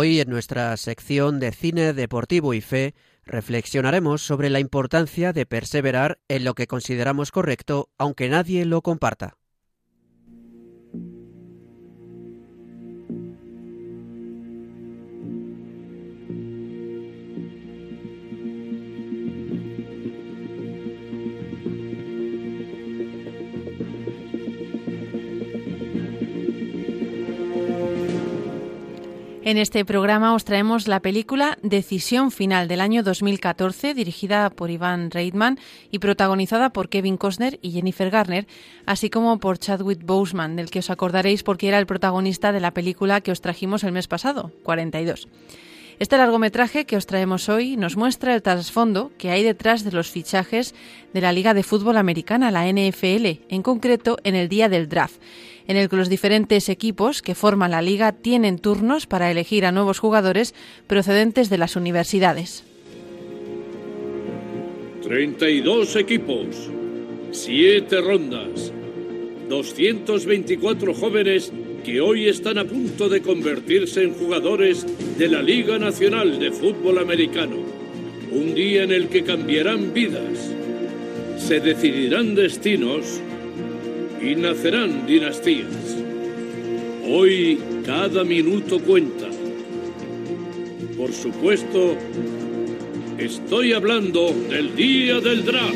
[0.00, 6.20] Hoy en nuestra sección de cine deportivo y fe reflexionaremos sobre la importancia de perseverar
[6.28, 9.38] en lo que consideramos correcto aunque nadie lo comparta.
[29.48, 35.10] En este programa os traemos la película Decisión Final del año 2014, dirigida por Ivan
[35.10, 35.58] Reitman
[35.90, 38.46] y protagonizada por Kevin Costner y Jennifer Garner,
[38.84, 42.74] así como por Chadwick Boseman, del que os acordaréis porque era el protagonista de la
[42.74, 45.28] película que os trajimos el mes pasado, 42.
[45.98, 50.10] Este largometraje que os traemos hoy nos muestra el trasfondo que hay detrás de los
[50.10, 50.74] fichajes
[51.14, 55.22] de la Liga de Fútbol Americana, la NFL, en concreto en el día del draft
[55.68, 59.72] en el que los diferentes equipos que forman la liga tienen turnos para elegir a
[59.72, 60.54] nuevos jugadores
[60.86, 62.64] procedentes de las universidades.
[65.02, 66.70] 32 equipos,
[67.30, 68.72] 7 rondas,
[69.48, 71.52] 224 jóvenes
[71.84, 74.86] que hoy están a punto de convertirse en jugadores
[75.18, 77.56] de la Liga Nacional de Fútbol Americano.
[78.32, 80.50] Un día en el que cambiarán vidas,
[81.38, 83.22] se decidirán destinos
[84.20, 85.96] y nacerán dinastías.
[87.06, 89.28] Hoy cada minuto cuenta.
[90.96, 91.96] Por supuesto,
[93.18, 95.74] estoy hablando del día del draft.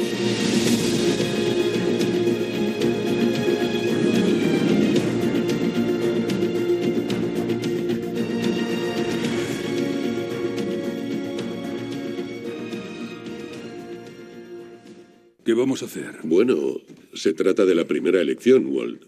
[15.44, 16.20] ¿Qué vamos a hacer?
[16.22, 16.54] Bueno,
[17.12, 19.02] se trata de la primera elección, Walt.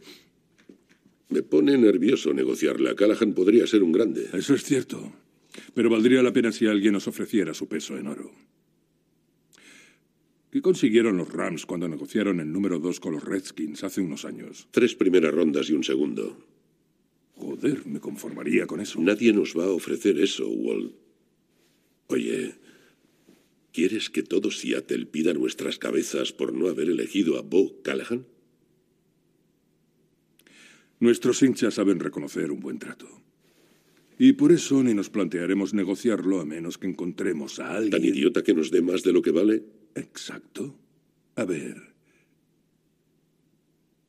[1.30, 2.94] Me pone nervioso negociarla.
[2.94, 4.28] Callahan podría ser un grande.
[4.32, 5.12] Eso es cierto.
[5.74, 8.30] Pero valdría la pena si alguien nos ofreciera su peso en oro.
[10.50, 14.68] ¿Qué consiguieron los Rams cuando negociaron el número dos con los Redskins hace unos años?
[14.70, 16.38] Tres primeras rondas y un segundo.
[17.34, 19.00] Joder, me conformaría con eso.
[19.00, 20.94] Nadie nos va a ofrecer eso, Walt.
[22.06, 22.54] Oye,
[23.74, 28.24] ¿quieres que todo Seattle pida nuestras cabezas por no haber elegido a Bo Callahan?
[31.00, 33.06] Nuestros hinchas saben reconocer un buen trato.
[34.16, 37.90] Y por eso ni nos plantearemos negociarlo a menos que encontremos a alguien.
[37.90, 39.64] ¿Tan idiota que nos dé más de lo que vale?
[39.96, 40.78] Exacto.
[41.34, 41.94] A ver.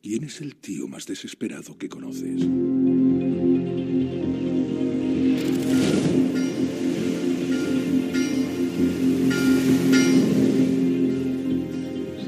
[0.04, 2.46] ¿Quién es el tío más desesperado que conoces?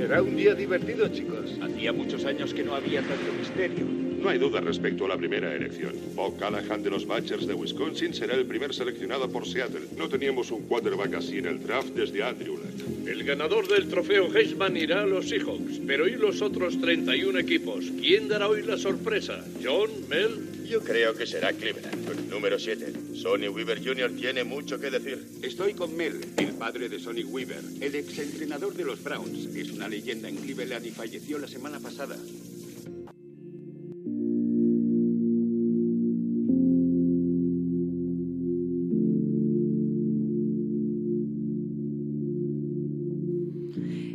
[0.08, 1.60] Será un día divertido, chicos.
[1.62, 3.86] Hacía muchos años que no había tanto misterio.
[3.86, 5.96] No hay duda respecto a la primera elección.
[6.16, 9.86] Bo Callahan de los Badgers de Wisconsin será el primer seleccionado por Seattle.
[9.98, 13.06] No teníamos un quarterback así en el draft desde Andrew Luck.
[13.06, 17.92] El ganador del trofeo Heisman irá a los Seahawks, pero ¿y los otros 31 equipos?
[18.00, 19.44] ¿Quién dará hoy la sorpresa?
[19.62, 19.90] ¿John?
[20.08, 20.57] ¿Mel?
[20.68, 23.16] Yo creo que será Cleveland, número 7.
[23.16, 24.12] Sonny Weaver Jr.
[24.18, 25.26] tiene mucho que decir.
[25.42, 29.56] Estoy con Mel, el padre de Sonny Weaver, el exentrenador de los Browns.
[29.56, 32.18] Es una leyenda en Cleveland y falleció la semana pasada.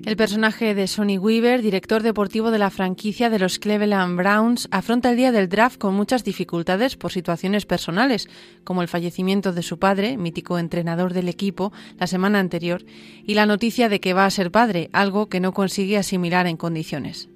[0.05, 5.11] El personaje de Sonny Weaver, director deportivo de la franquicia de los Cleveland Browns, afronta
[5.11, 8.29] el día del draft con muchas dificultades por situaciones personales,
[8.65, 12.85] como el fallecimiento de su padre, mítico entrenador del equipo, la semana anterior,
[13.25, 16.57] y la noticia de que va a ser padre, algo que no consigue asimilar en
[16.57, 17.29] condiciones.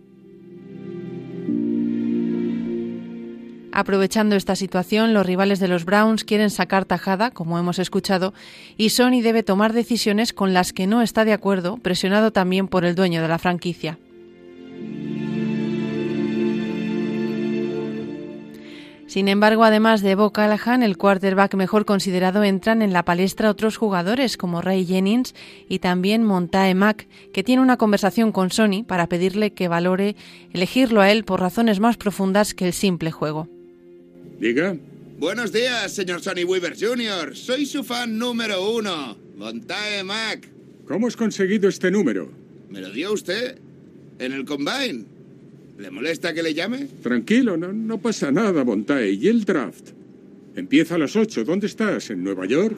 [3.79, 8.33] Aprovechando esta situación, los rivales de los Browns quieren sacar tajada, como hemos escuchado,
[8.79, 12.87] y Sony debe tomar decisiones con las que no está de acuerdo, presionado también por
[12.87, 13.99] el dueño de la franquicia.
[19.07, 23.77] Sin embargo, además de Bo Callahan, el quarterback mejor considerado, entran en la palestra otros
[23.77, 25.35] jugadores como Ray Jennings
[25.68, 30.16] y también Montae Mack, que tiene una conversación con Sony para pedirle que valore
[30.51, 33.51] elegirlo a él por razones más profundas que el simple juego.
[34.39, 34.76] Diga.
[35.18, 37.34] Buenos días, señor Sonny Weaver Jr.
[37.34, 40.47] Soy su fan número uno, Montae Mac.
[40.87, 42.30] ¿Cómo has conseguido este número?
[42.68, 43.59] ¿Me lo dio usted?
[44.18, 45.05] ¿En el Combine?
[45.78, 46.87] ¿Le molesta que le llame?
[47.03, 49.12] Tranquilo, no, no pasa nada, Montae.
[49.12, 49.91] ¿Y el draft?
[50.55, 51.45] Empieza a las 8.
[51.45, 52.11] ¿Dónde estás?
[52.11, 52.76] ¿En Nueva York?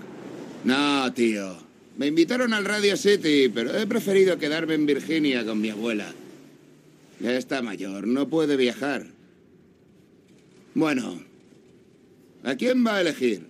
[0.65, 1.57] No, tío.
[1.97, 6.13] Me invitaron al Radio City, pero he preferido quedarme en Virginia con mi abuela.
[7.21, 9.07] Ya está mayor, no puede viajar.
[10.75, 11.21] Bueno,
[12.45, 13.43] ¿A quién va a elegir?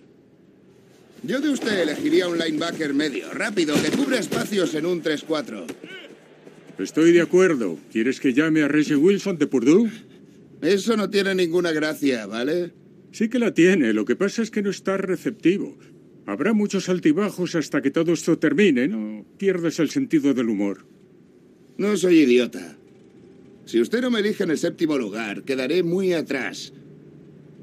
[1.23, 5.65] Yo de usted elegiría un linebacker medio, rápido, que cubre espacios en un 3-4.
[6.79, 7.77] Estoy de acuerdo.
[7.91, 9.91] ¿Quieres que llame a Reggie Wilson de Purdue?
[10.61, 12.71] Eso no tiene ninguna gracia, ¿vale?
[13.11, 13.93] Sí que la tiene.
[13.93, 15.77] Lo que pasa es que no está receptivo.
[16.25, 18.87] Habrá muchos altibajos hasta que todo esto termine.
[18.87, 20.85] No pierdas el sentido del humor.
[21.77, 22.77] No soy idiota.
[23.65, 26.71] Si usted no me elige en el séptimo lugar, quedaré muy atrás.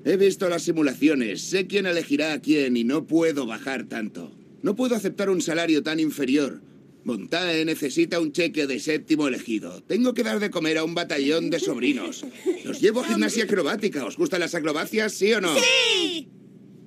[0.09, 4.31] He visto las simulaciones, sé quién elegirá a quién y no puedo bajar tanto.
[4.63, 6.63] No puedo aceptar un salario tan inferior.
[7.03, 9.83] Montae necesita un cheque de séptimo elegido.
[9.83, 12.25] Tengo que dar de comer a un batallón de sobrinos.
[12.65, 14.05] Los llevo a gimnasia acrobática.
[14.05, 15.53] ¿Os gustan las acrobacias, sí o no?
[15.59, 16.29] ¡Sí!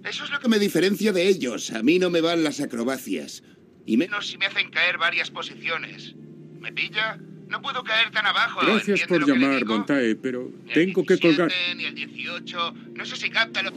[0.06, 1.72] Eso es lo que me diferencia de ellos.
[1.72, 3.44] A mí no me van las acrobacias.
[3.86, 6.16] Y menos si me hacen caer varias posiciones.
[6.58, 7.20] ¿Me pilla?
[7.50, 8.60] No puedo caer tan abajo.
[8.62, 11.52] Gracias por llamar, Montae, pero tengo que colgar.
[11.76, 13.72] Ni el 18, no sé si capta lo...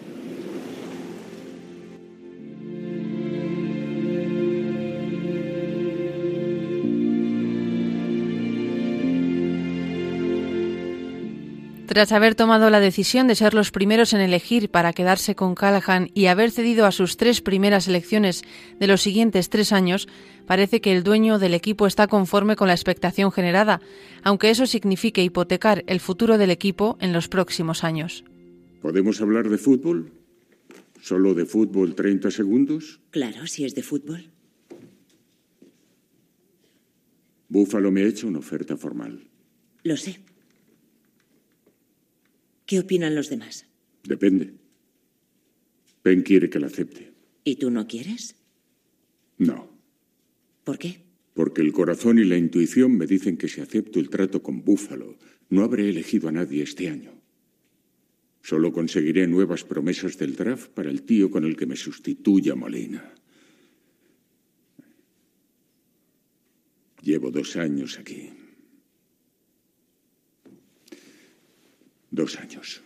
[11.93, 16.09] Tras haber tomado la decisión de ser los primeros en elegir para quedarse con Callahan
[16.15, 18.45] y haber cedido a sus tres primeras elecciones
[18.81, 20.09] de los siguientes tres años,
[20.47, 23.83] parece que el dueño del equipo está conforme con la expectación generada,
[24.23, 28.25] aunque eso signifique hipotecar el futuro del equipo en los próximos años.
[28.81, 30.13] ¿Podemos hablar de fútbol?
[31.03, 33.01] ¿Solo de fútbol 30 segundos?
[33.11, 34.31] Claro, si es de fútbol.
[37.51, 39.29] Búfalo me ha hecho una oferta formal.
[39.83, 40.32] Lo sé.
[42.73, 43.67] ¿Qué opinan los demás?
[44.03, 44.55] Depende.
[46.03, 47.13] Ben quiere que la acepte.
[47.45, 48.35] ¿Y tú no quieres?
[49.37, 49.69] No.
[50.65, 51.03] ¿Por qué?
[51.35, 55.19] Porque el corazón y la intuición me dicen que si acepto el trato con Búfalo,
[55.51, 57.13] no habré elegido a nadie este año.
[58.41, 63.13] Solo conseguiré nuevas promesas del draft para el tío con el que me sustituya Molina.
[67.03, 68.31] Llevo dos años aquí.
[72.13, 72.83] Dos años.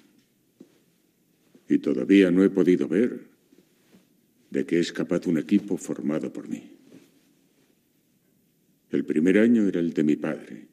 [1.68, 3.26] Y todavía no he podido ver
[4.50, 6.62] de qué es capaz un equipo formado por mí.
[8.90, 10.68] El primer año era el de mi padre.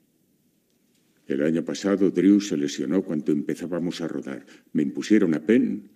[1.26, 4.46] El año pasado Drew se lesionó cuando empezábamos a rodar.
[4.72, 5.90] Me impusieron a Penn,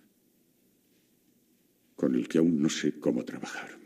[1.94, 3.78] con el que aún no sé cómo trabajar.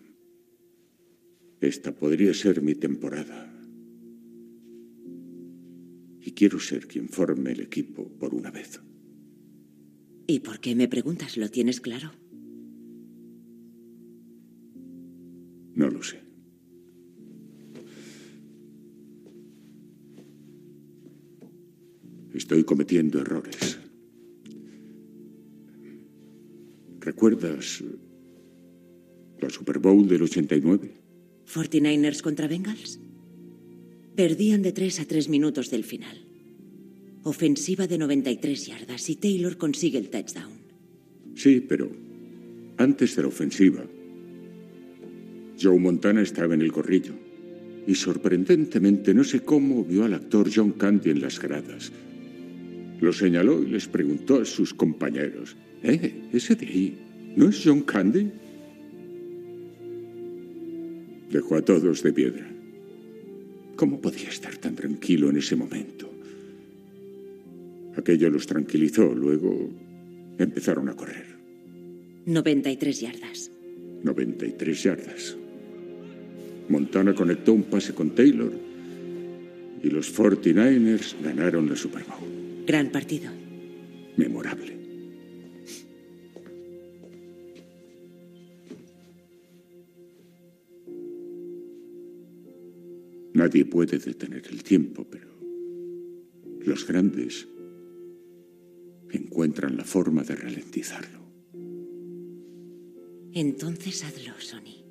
[1.61, 3.53] Esta podría ser mi temporada.
[6.25, 8.81] Y quiero ser quien forme el equipo por una vez.
[10.29, 11.37] ¿Y por qué me preguntas?
[11.37, 12.13] ¿Lo tienes claro?
[15.75, 16.21] No lo sé.
[22.33, 23.79] Estoy cometiendo errores.
[27.01, 27.83] ¿Recuerdas
[29.41, 30.95] la Super Bowl del 89?
[31.53, 33.01] ¿49ers contra Bengals?
[34.23, 36.17] Perdían de 3 a 3 minutos del final.
[37.25, 40.53] Ofensiva de 93 yardas y Taylor consigue el touchdown.
[41.35, 41.91] Sí, pero
[42.77, 43.83] antes de la ofensiva,
[45.61, 47.15] Joe Montana estaba en el corrillo.
[47.85, 51.91] Y sorprendentemente, no sé cómo, vio al actor John Candy en las gradas.
[53.01, 56.29] Lo señaló y les preguntó a sus compañeros, ¿eh?
[56.33, 56.99] Ese de ahí,
[57.35, 58.31] ¿no es John Candy?
[61.29, 62.62] Dejó a todos de piedra.
[63.77, 66.11] ¿Cómo podía estar tan tranquilo en ese momento?
[67.97, 69.71] Aquello los tranquilizó, luego
[70.39, 71.27] empezaron a correr.
[72.27, 73.51] 93 yardas.
[74.03, 75.37] 93 yardas.
[76.69, 78.53] Montana conectó un pase con Taylor
[79.83, 82.65] y los 49ers ganaron la Super Bowl.
[82.67, 83.31] Gran partido.
[84.17, 84.82] Memorable.
[93.35, 95.33] Nadie puede detener el tiempo, pero
[96.65, 97.49] los grandes
[99.11, 101.21] encuentran la forma de ralentizarlo.
[103.33, 104.82] Entonces hazlo, Sony.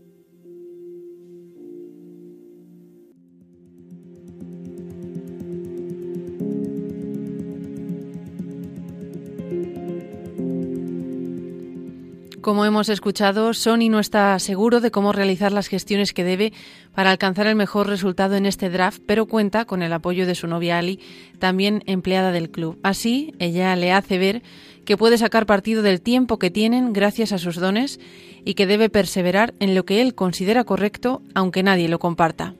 [12.41, 16.53] Como hemos escuchado, Sony no está seguro de cómo realizar las gestiones que debe
[16.95, 20.47] para alcanzar el mejor resultado en este draft, pero cuenta con el apoyo de su
[20.47, 20.99] novia Ali,
[21.37, 22.79] también empleada del club.
[22.81, 24.41] Así, ella le hace ver
[24.85, 27.99] que puede sacar partido del tiempo que tienen gracias a sus dones
[28.43, 32.55] y que debe perseverar en lo que él considera correcto, aunque nadie lo comparta.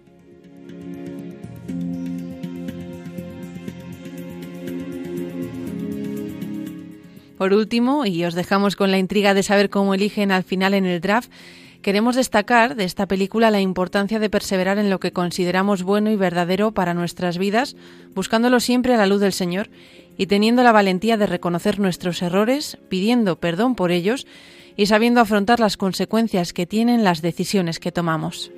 [7.41, 10.85] Por último, y os dejamos con la intriga de saber cómo eligen al final en
[10.85, 11.31] el draft,
[11.81, 16.15] queremos destacar de esta película la importancia de perseverar en lo que consideramos bueno y
[16.15, 17.75] verdadero para nuestras vidas,
[18.13, 19.71] buscándolo siempre a la luz del Señor
[20.19, 24.27] y teniendo la valentía de reconocer nuestros errores, pidiendo perdón por ellos
[24.77, 28.51] y sabiendo afrontar las consecuencias que tienen las decisiones que tomamos.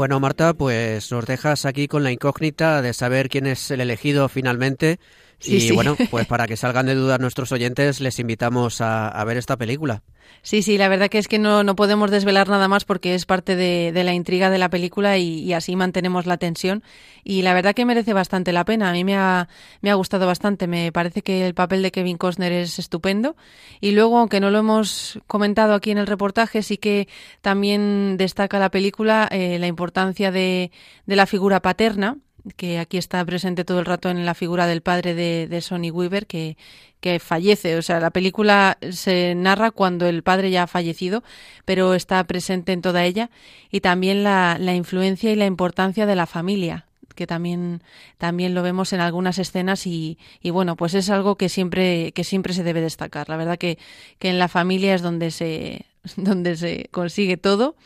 [0.00, 4.30] Bueno, Marta, pues nos dejas aquí con la incógnita de saber quién es el elegido
[4.30, 4.98] finalmente.
[5.40, 5.72] Sí, y sí.
[5.72, 9.56] bueno, pues para que salgan de dudas nuestros oyentes, les invitamos a, a ver esta
[9.56, 10.02] película.
[10.42, 13.26] Sí, sí, la verdad que es que no, no podemos desvelar nada más porque es
[13.26, 16.82] parte de, de la intriga de la película y, y así mantenemos la tensión.
[17.24, 18.88] Y la verdad que merece bastante la pena.
[18.90, 19.48] A mí me ha,
[19.82, 20.66] me ha gustado bastante.
[20.66, 23.36] Me parece que el papel de Kevin Costner es estupendo.
[23.80, 27.08] Y luego, aunque no lo hemos comentado aquí en el reportaje, sí que
[27.42, 30.70] también destaca la película eh, la importancia de,
[31.06, 32.16] de la figura paterna
[32.56, 36.26] que aquí está presente todo el rato en la figura del padre de, Sonny Weaver,
[36.26, 36.56] que,
[37.00, 37.76] que fallece.
[37.76, 41.22] O sea, la película se narra cuando el padre ya ha fallecido,
[41.64, 43.30] pero está presente en toda ella.
[43.70, 47.82] Y también la, la influencia y la importancia de la familia, que también,
[48.18, 52.24] también lo vemos en algunas escenas y, y, bueno, pues es algo que siempre, que
[52.24, 53.28] siempre se debe destacar.
[53.28, 53.78] La verdad que,
[54.18, 55.86] que en la familia es donde se,
[56.16, 57.76] donde se consigue todo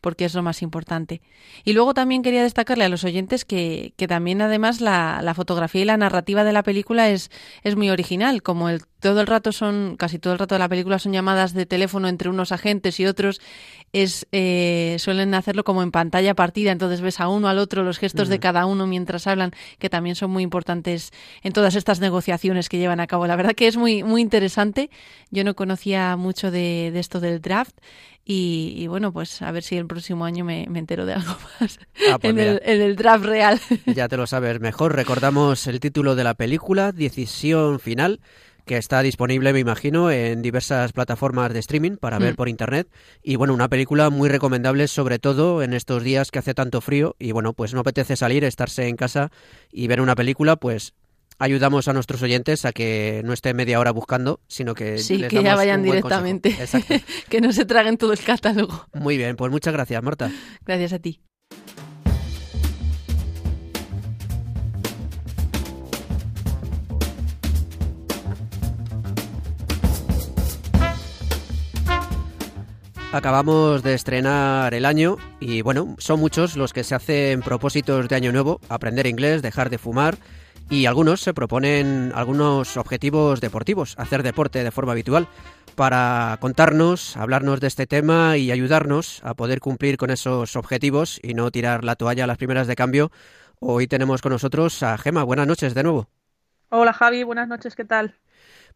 [0.00, 1.20] porque es lo más importante.
[1.64, 5.82] Y luego también quería destacarle a los oyentes que, que también además la, la, fotografía
[5.82, 7.30] y la narrativa de la película es,
[7.62, 10.68] es muy original, como el, todo el rato son, casi todo el rato de la
[10.68, 13.40] película son llamadas de teléfono entre unos agentes y otros,
[13.92, 17.98] es eh, suelen hacerlo como en pantalla partida, entonces ves a uno al otro los
[17.98, 21.10] gestos de cada uno mientras hablan, que también son muy importantes
[21.42, 23.26] en todas estas negociaciones que llevan a cabo.
[23.26, 24.90] La verdad que es muy, muy interesante.
[25.30, 27.76] Yo no conocía mucho de, de esto del draft
[28.24, 31.36] y, y, bueno, pues a ver si el próximo año me, me entero de algo
[31.60, 31.78] más
[32.10, 33.60] ah, pues en, el, en, el, draft real.
[33.86, 34.94] Ya te lo sabes mejor.
[34.94, 38.20] Recordamos el título de la película, Decisión Final,
[38.66, 42.22] que está disponible, me imagino, en diversas plataformas de streaming para mm.
[42.22, 42.88] ver por internet.
[43.22, 47.16] Y bueno, una película muy recomendable, sobre todo en estos días que hace tanto frío
[47.18, 49.32] y bueno, pues no apetece salir, estarse en casa
[49.72, 50.94] y ver una película, pues
[51.40, 55.30] ayudamos a nuestros oyentes a que no esté media hora buscando, sino que sí, les
[55.30, 56.56] que ya vayan directamente,
[57.28, 58.86] que no se traguen todo el catálogo.
[58.92, 60.30] Muy bien, pues muchas gracias, Marta.
[60.64, 61.20] Gracias a ti.
[73.12, 78.14] Acabamos de estrenar el año y bueno, son muchos los que se hacen propósitos de
[78.14, 80.16] año nuevo, aprender inglés, dejar de fumar
[80.70, 85.26] y algunos se proponen algunos objetivos deportivos, hacer deporte de forma habitual.
[85.74, 91.34] Para contarnos, hablarnos de este tema y ayudarnos a poder cumplir con esos objetivos y
[91.34, 93.10] no tirar la toalla a las primeras de cambio,
[93.58, 95.24] hoy tenemos con nosotros a Gema.
[95.24, 96.08] Buenas noches de nuevo.
[96.68, 98.14] Hola Javi, buenas noches, ¿qué tal?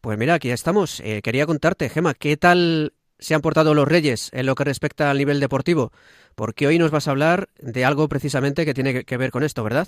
[0.01, 0.99] Pues mira, aquí estamos.
[0.99, 5.09] Eh, quería contarte, Gema, ¿qué tal se han portado los Reyes en lo que respecta
[5.09, 5.93] al nivel deportivo?
[6.35, 9.63] Porque hoy nos vas a hablar de algo precisamente que tiene que ver con esto,
[9.63, 9.87] ¿verdad?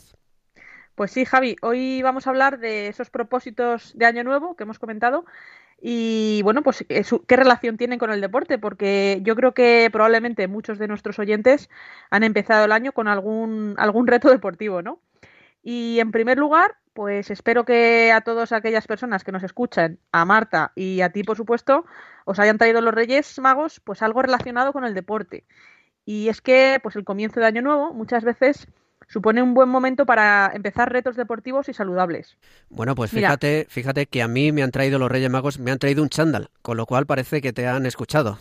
[0.98, 4.80] Pues sí, Javi, hoy vamos a hablar de esos propósitos de Año Nuevo que hemos
[4.80, 5.26] comentado
[5.80, 10.80] y bueno, pues qué relación tienen con el deporte, porque yo creo que probablemente muchos
[10.80, 11.70] de nuestros oyentes
[12.10, 15.00] han empezado el año con algún, algún reto deportivo, ¿no?
[15.62, 20.26] Y en primer lugar, pues espero que a todas aquellas personas que nos escuchan, a
[20.26, 21.86] Marta y a ti, por supuesto,
[22.26, 25.45] os hayan traído los Reyes Magos, pues algo relacionado con el deporte.
[26.06, 28.68] Y es que, pues el comienzo de Año Nuevo muchas veces
[29.08, 32.38] supone un buen momento para empezar retos deportivos y saludables.
[32.70, 33.70] Bueno, pues fíjate, Mira.
[33.70, 36.49] fíjate que a mí me han traído los Reyes Magos, me han traído un chándal,
[36.62, 38.38] con lo cual parece que te han escuchado.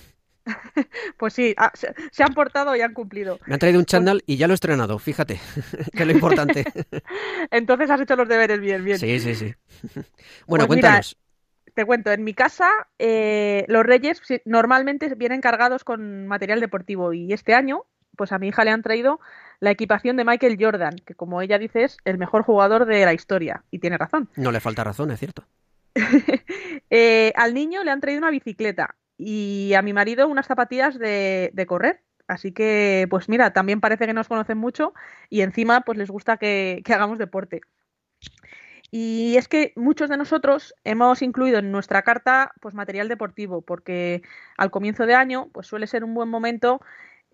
[1.19, 3.39] pues sí, ah, se, han portado y han cumplido.
[3.47, 4.29] Me han traído un chándal pues...
[4.29, 5.41] y ya lo he estrenado, fíjate,
[5.93, 6.65] que es lo importante.
[7.51, 8.99] Entonces has hecho los deberes bien, bien.
[8.99, 9.55] Sí, sí, sí.
[10.47, 11.17] bueno, pues cuéntanos.
[11.17, 11.27] Mira,
[11.75, 17.35] te cuento, en mi casa eh, los reyes normalmente vienen cargados con material deportivo y
[17.35, 17.85] este año,
[18.17, 19.21] pues a mi hija le han traído
[19.61, 23.15] la equipación de Michael Jordan, que como ella dice es el mejor jugador de la
[23.15, 24.29] historia, y tiene razón.
[24.37, 25.45] No le falta razón, es cierto.
[26.91, 31.51] eh, al niño le han traído una bicicleta y a mi marido unas zapatillas de,
[31.55, 32.03] de, correr.
[32.29, 34.93] Así que, pues mira, también parece que nos conocen mucho
[35.31, 37.61] y encima pues les gusta que, que hagamos deporte.
[38.91, 44.23] Y es que muchos de nosotros hemos incluido en nuestra carta pues material deportivo, porque
[44.57, 46.81] al comienzo de año pues suele ser un buen momento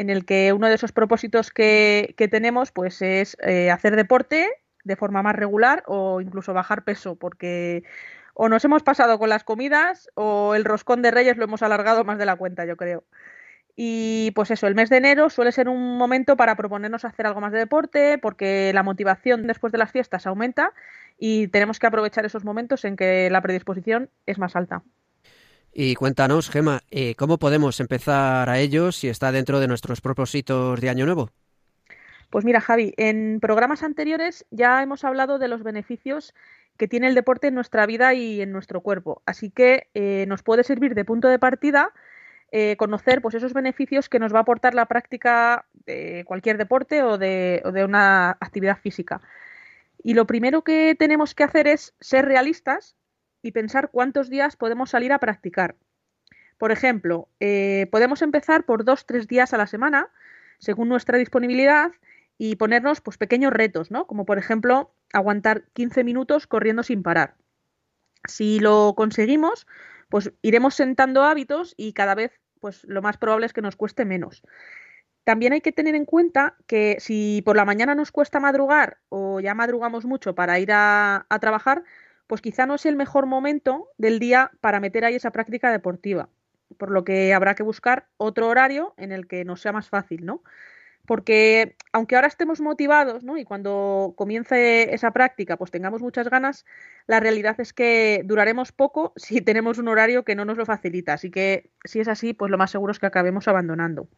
[0.02, 4.50] en el que uno de esos propósitos que, tenemos pues es eh, hacer deporte
[4.84, 7.84] de forma más regular o incluso bajar peso, porque
[8.34, 12.04] o nos hemos pasado con las comidas o el roscón de reyes lo hemos alargado
[12.04, 13.04] más de la cuenta, yo creo.
[13.76, 17.40] Y pues eso, el mes de enero suele ser un momento para proponernos hacer algo
[17.40, 20.72] más de deporte, porque la motivación después de las fiestas aumenta
[21.18, 24.82] y tenemos que aprovechar esos momentos en que la predisposición es más alta.
[25.74, 30.78] Y cuéntanos, Gema, eh, ¿cómo podemos empezar a ello si está dentro de nuestros propósitos
[30.78, 31.30] de Año Nuevo?
[32.28, 36.34] Pues mira, Javi, en programas anteriores ya hemos hablado de los beneficios
[36.76, 39.22] que tiene el deporte en nuestra vida y en nuestro cuerpo.
[39.24, 41.92] Así que eh, nos puede servir de punto de partida
[42.50, 47.02] eh, conocer pues, esos beneficios que nos va a aportar la práctica de cualquier deporte
[47.02, 49.22] o de, o de una actividad física.
[50.04, 52.94] Y lo primero que tenemos que hacer es ser realistas
[53.42, 55.76] y pensar cuántos días podemos salir a practicar.
[56.58, 60.10] Por ejemplo, eh, podemos empezar por dos, tres días a la semana,
[60.58, 61.90] según nuestra disponibilidad,
[62.38, 64.06] y ponernos pues, pequeños retos, ¿no?
[64.06, 67.34] Como por ejemplo, aguantar 15 minutos corriendo sin parar.
[68.26, 69.66] Si lo conseguimos,
[70.08, 74.04] pues iremos sentando hábitos y cada vez pues lo más probable es que nos cueste
[74.04, 74.42] menos.
[75.24, 79.40] también hay que tener en cuenta que si por la mañana nos cuesta madrugar o
[79.40, 81.84] ya madrugamos mucho para ir a, a trabajar,
[82.32, 86.30] pues quizá no es el mejor momento del día para meter ahí esa práctica deportiva.
[86.78, 90.24] Por lo que habrá que buscar otro horario en el que nos sea más fácil,
[90.24, 90.42] ¿no?
[91.04, 93.36] Porque aunque ahora estemos motivados, ¿no?
[93.36, 96.64] Y cuando comience esa práctica, pues tengamos muchas ganas,
[97.06, 101.12] la realidad es que duraremos poco si tenemos un horario que no nos lo facilita.
[101.12, 104.08] Así que si es así, pues lo más seguro es que acabemos abandonando.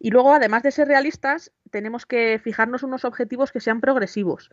[0.00, 4.50] Y luego, además de ser realistas, tenemos que fijarnos unos objetivos que sean progresivos.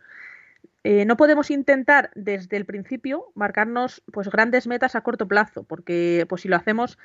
[0.84, 6.24] Eh, no podemos intentar desde el principio marcarnos pues grandes metas a corto plazo, porque
[6.28, 6.98] pues si lo hacemos,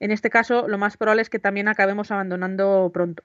[0.00, 3.22] en este caso, lo más probable es que también acabemos abandonando pronto.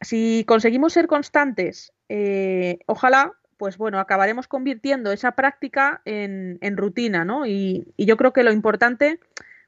[0.00, 7.46] Si conseguimos ser constantes, eh, ojalá, pues bueno, acabaremos convirtiendo esa práctica en, rutina, ¿no?
[7.46, 9.20] Y, y yo creo que lo importante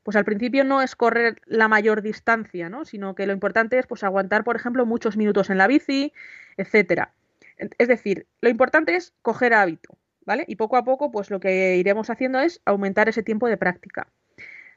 [0.04, 2.84] pues al principio no es correr la mayor distancia, ¿no?
[2.84, 6.12] Sino que lo importante es pues aguantar, por ejemplo, muchos minutos en la bici,
[6.58, 7.12] etcétera.
[7.56, 10.44] Es decir, lo importante es coger hábito, ¿vale?
[10.48, 14.08] Y poco a poco, pues lo que iremos haciendo es aumentar ese tiempo de práctica.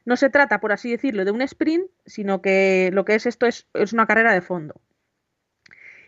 [0.04, 3.46] No se trata, por así decirlo, de un sprint, sino que lo que es esto
[3.46, 4.80] es, una carrera de fondo.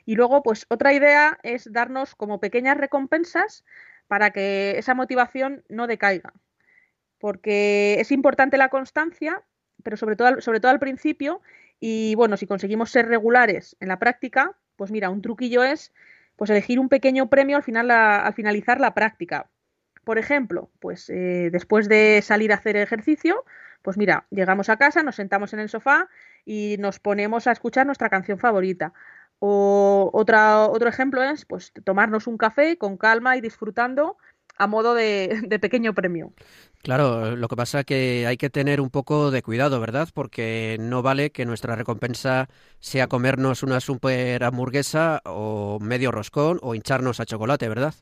[0.07, 3.65] Y luego, pues otra idea es darnos como pequeñas recompensas
[4.09, 6.33] para que esa motivación no decaiga
[7.21, 9.43] porque es importante la constancia,
[9.85, 11.41] pero sobre todo al principio.
[11.79, 15.93] Y bueno, si conseguimos ser regulares en la práctica, pues mira, un truquillo es
[16.41, 19.51] pues elegir un pequeño premio al, final al finalizar la práctica.
[20.05, 23.45] Por ejemplo, pues eh, después de salir a hacer ejercicio,
[23.83, 26.09] pues mira, llegamos a casa, nos sentamos en el sofá
[26.47, 28.95] y nos ponemos a escuchar nuestra canción favorita.
[29.39, 34.17] O otra, otro ejemplo es pues tomarnos un café con calma y disfrutando
[34.61, 36.35] a modo de, de, pequeño premio.
[36.83, 40.11] Claro, lo que pasa es que hay que tener un poco de cuidado, ¿verdad?
[40.13, 46.75] Porque no vale que nuestra recompensa sea comernos una super hamburguesa o medio roscón o
[46.75, 47.95] hincharnos a chocolate, ¿verdad?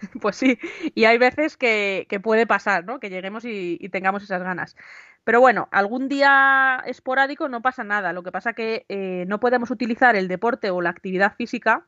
[0.22, 0.58] Pues sí,
[0.94, 2.98] y hay veces que, que puede pasar, ¿no?
[2.98, 4.74] Que lleguemos y, y, tengamos esas ganas.
[5.24, 8.14] Pero bueno, algún día esporádico no pasa nada.
[8.14, 11.86] Lo que pasa que eh, no podemos utilizar el deporte o la actividad física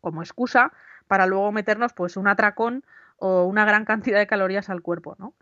[0.00, 0.72] como excusa
[1.08, 2.84] para luego meternos pues un atracón
[3.26, 5.32] o una gran cantidad de calorías al cuerpo, ¿no?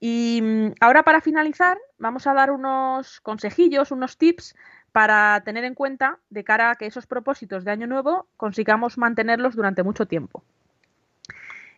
[0.00, 4.56] Y mm, ahora para finalizar, vamos a dar unos consejillos, unos tips
[4.90, 9.54] para tener en cuenta de cara a que esos propósitos de año nuevo consigamos mantenerlos
[9.54, 10.42] durante mucho tiempo.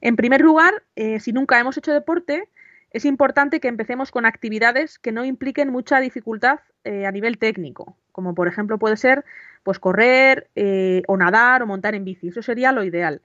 [0.00, 2.48] En primer lugar, eh, si nunca hemos hecho deporte,
[2.90, 7.94] es importante que empecemos con actividades que no impliquen mucha dificultad eh, a nivel técnico,
[8.10, 9.22] como por ejemplo puede ser
[9.64, 12.28] pues correr eh, o nadar o montar en bici.
[12.28, 13.20] Eso sería lo ideal.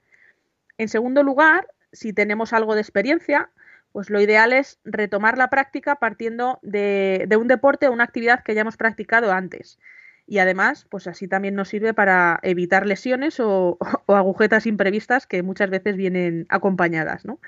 [0.76, 3.50] En segundo lugar, si tenemos algo de experiencia,
[3.92, 8.42] pues lo ideal es retomar la práctica partiendo de, de, un deporte o una actividad
[8.42, 9.78] que hayamos practicado antes.
[10.26, 15.70] Y además, pues así también nos sirve para evitar lesiones o, agujetas imprevistas que muchas
[15.70, 17.24] veces vienen acompañadas.
[17.24, 17.38] ¿no?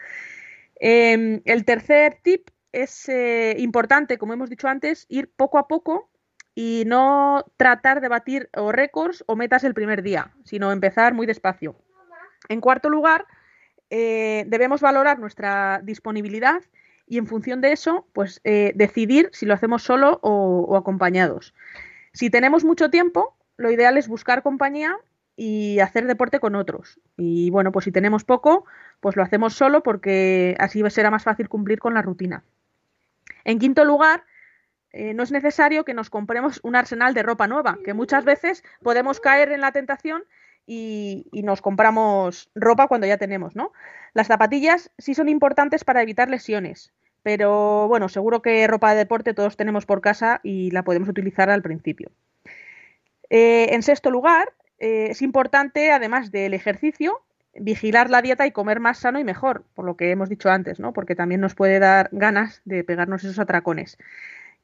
[0.80, 6.10] Eh, el tercer tip es eh, importante, como hemos dicho antes, ir poco a poco
[6.54, 11.26] y no tratar de batir o récords o metas el primer día, sino empezar muy
[11.26, 11.76] despacio.
[12.48, 13.24] En cuarto lugar,
[13.96, 16.60] eh, debemos valorar nuestra disponibilidad
[17.06, 21.54] y en función de eso, pues eh, decidir si lo hacemos solo o, acompañados.
[22.12, 24.96] Si tenemos mucho tiempo, lo ideal es buscar compañía
[25.36, 26.98] y hacer deporte con otros.
[27.16, 28.64] Y bueno, pues si tenemos poco,
[28.98, 32.42] pues lo hacemos solo porque así será más fácil cumplir con la rutina.
[33.44, 34.24] En quinto lugar,
[34.90, 38.64] eh, no es necesario que nos compremos un arsenal de ropa nueva, que muchas veces
[38.82, 40.24] podemos caer en la tentación
[40.66, 43.72] y, nos compramos ropa cuando ya tenemos, ¿no?
[44.14, 46.92] Las zapatillas sí son importantes para evitar lesiones,
[47.22, 51.50] pero bueno, seguro que ropa de deporte todos tenemos por casa y la podemos utilizar
[51.50, 52.10] al principio.
[53.30, 57.22] Eh, en sexto lugar, eh, es importante, además del ejercicio,
[57.54, 60.80] vigilar la dieta y comer más sano y mejor, por lo que hemos dicho antes,
[60.80, 60.92] ¿no?
[60.92, 63.96] Porque también nos puede dar ganas de pegarnos esos atracones.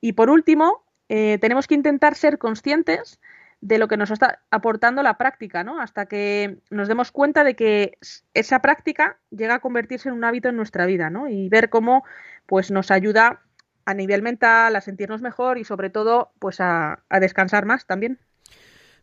[0.00, 3.20] Y por último, eh, tenemos que intentar ser conscientes
[3.60, 5.80] de lo que nos está aportando la práctica, ¿no?
[5.80, 7.98] Hasta que nos demos cuenta de que
[8.32, 11.28] esa práctica llega a convertirse en un hábito en nuestra vida, ¿no?
[11.28, 12.04] Y ver cómo
[12.46, 13.42] pues nos ayuda
[13.84, 18.18] a nivel mental, a sentirnos mejor y sobre todo pues a, a descansar más también.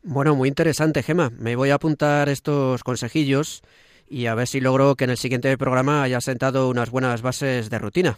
[0.01, 1.29] Bueno, muy interesante, Gema.
[1.37, 3.63] Me voy a apuntar estos consejillos
[4.07, 7.69] y a ver si logro que en el siguiente programa haya sentado unas buenas bases
[7.69, 8.17] de rutina.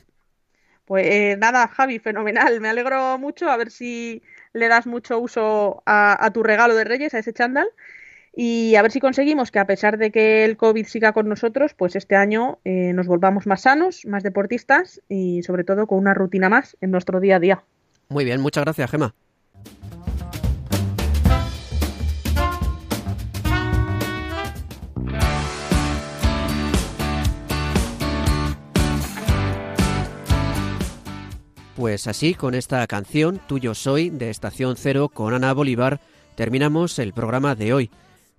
[0.86, 2.60] Pues eh, nada, Javi, fenomenal.
[2.62, 3.50] Me alegro mucho.
[3.50, 4.24] A ver si
[4.54, 7.68] le das mucho uso a, tu regalo de Reyes, a ese chándal.
[8.36, 11.74] Y a ver si conseguimos que a pesar de que el COVID siga con nosotros,
[11.74, 16.14] pues este año eh, nos volvamos más sanos, más deportistas y sobre todo con una
[16.14, 17.64] rutina más en nuestro día a día.
[18.08, 19.14] Muy bien, muchas gracias, Gema.
[31.80, 36.02] Pues así, con esta canción, Tuyo Soy, de Estación Cero, con Ana Bolívar,
[36.36, 37.90] terminamos el programa de hoy.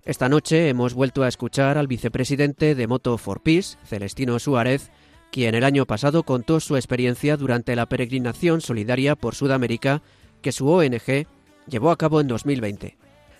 [0.05, 4.91] Esta noche hemos vuelto a escuchar al vicepresidente de Moto for Peace, Celestino Suárez,
[5.31, 10.03] quien el año pasado contó su experiencia durante la peregrinación solidaria por Sudamérica
[10.43, 11.25] que su ONG
[11.67, 12.95] llevó a cabo en 2020.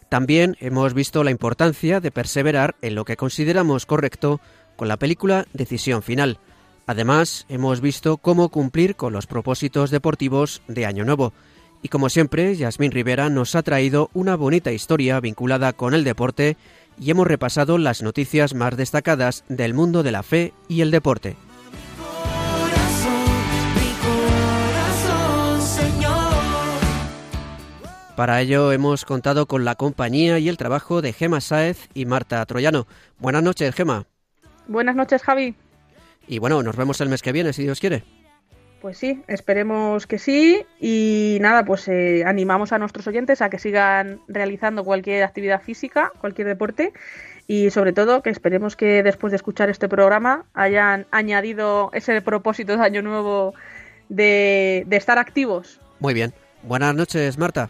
[0.09, 4.41] También hemos visto la importancia de perseverar en lo que consideramos correcto
[4.77, 6.39] con la película Decisión Final.
[6.91, 11.31] Además, hemos visto cómo cumplir con los propósitos deportivos de Año Nuevo.
[11.81, 16.57] Y como siempre, Yasmín Rivera nos ha traído una bonita historia vinculada con el deporte
[16.99, 21.37] y hemos repasado las noticias más destacadas del mundo de la fe y el deporte.
[28.17, 32.45] Para ello hemos contado con la compañía y el trabajo de Gema Sáez y Marta
[32.45, 32.85] Troyano.
[33.17, 34.07] Buenas noches, Gema.
[34.67, 35.55] Buenas noches, Javi.
[36.27, 38.03] Y bueno, nos vemos el mes que viene, si Dios quiere.
[38.81, 40.65] Pues sí, esperemos que sí.
[40.79, 46.11] Y nada, pues eh, animamos a nuestros oyentes a que sigan realizando cualquier actividad física,
[46.19, 46.93] cualquier deporte.
[47.47, 52.77] Y sobre todo que esperemos que después de escuchar este programa hayan añadido ese propósito
[52.77, 53.53] de año nuevo
[54.09, 55.79] de, de estar activos.
[55.99, 56.33] Muy bien.
[56.63, 57.69] Buenas noches, Marta.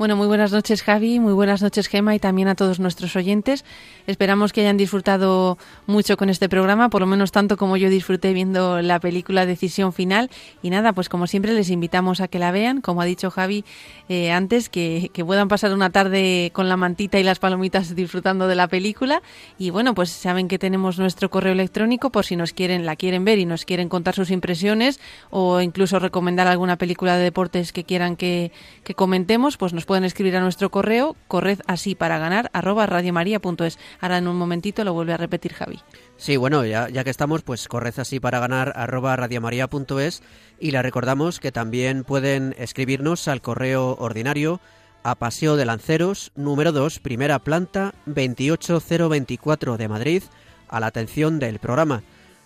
[0.00, 3.66] Bueno, muy buenas noches Javi, muy buenas noches Gema y también a todos nuestros oyentes.
[4.06, 8.32] Esperamos que hayan disfrutado mucho con este programa, por lo menos tanto como yo disfruté
[8.32, 10.30] viendo la película Decisión Final.
[10.62, 13.62] Y nada, pues como siempre les invitamos a que la vean, como ha dicho Javi
[14.08, 18.54] eh, antes, que, puedan pasar una tarde con la mantita y las palomitas disfrutando de
[18.54, 19.20] la película.
[19.58, 23.26] Y bueno, pues saben que tenemos nuestro correo electrónico por si nos quieren, la quieren
[23.26, 24.98] ver y nos quieren contar sus impresiones
[25.28, 28.50] o incluso recomendar alguna película de deportes que quieran que,
[28.82, 33.76] que comentemos, pues nos pueden escribir a nuestro correo, corred así para ganar, arroba radiomaria.es.
[33.98, 35.80] Ahora en un momentito lo vuelve a repetir Javi.
[36.16, 40.22] Sí, bueno, ya, ya que estamos, pues corred así para ganar, arroba radiomaria.es
[40.60, 44.60] y le recordamos que también pueden escribirnos al correo ordinario
[45.02, 50.22] a Paseo de Lanceros, número 2, primera planta, 28024 de Madrid,
[50.68, 52.04] a la atención del programa.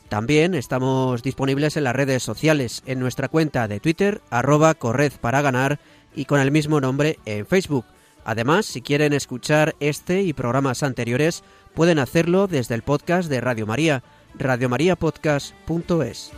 [0.09, 5.43] También estamos disponibles en las redes sociales, en nuestra cuenta de Twitter, arroba corred para
[5.43, 5.79] ganar,
[6.15, 7.85] y con el mismo nombre en Facebook.
[8.25, 11.45] Además, si quieren escuchar este y programas anteriores,
[11.75, 14.03] pueden hacerlo desde el podcast de Radio María,
[14.39, 16.33] radiomariapodcast.es.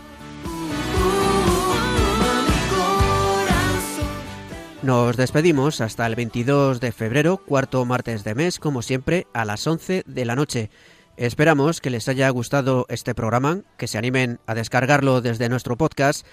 [4.83, 9.67] Nos despedimos hasta el 22 de febrero, cuarto martes de mes, como siempre, a las
[9.67, 10.71] 11 de la noche.
[11.17, 16.27] Esperamos que les haya gustado este programa, que se animen a descargarlo desde nuestro podcast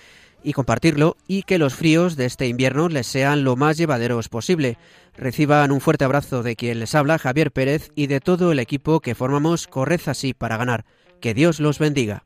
[0.44, 4.78] y compartirlo y que los fríos de este invierno les sean lo más llevaderos posible.
[5.18, 9.00] Reciban un fuerte abrazo de quien les habla, Javier Pérez, y de todo el equipo
[9.00, 10.86] que formamos Corred así para ganar.
[11.22, 12.26] Que Dios los bendiga.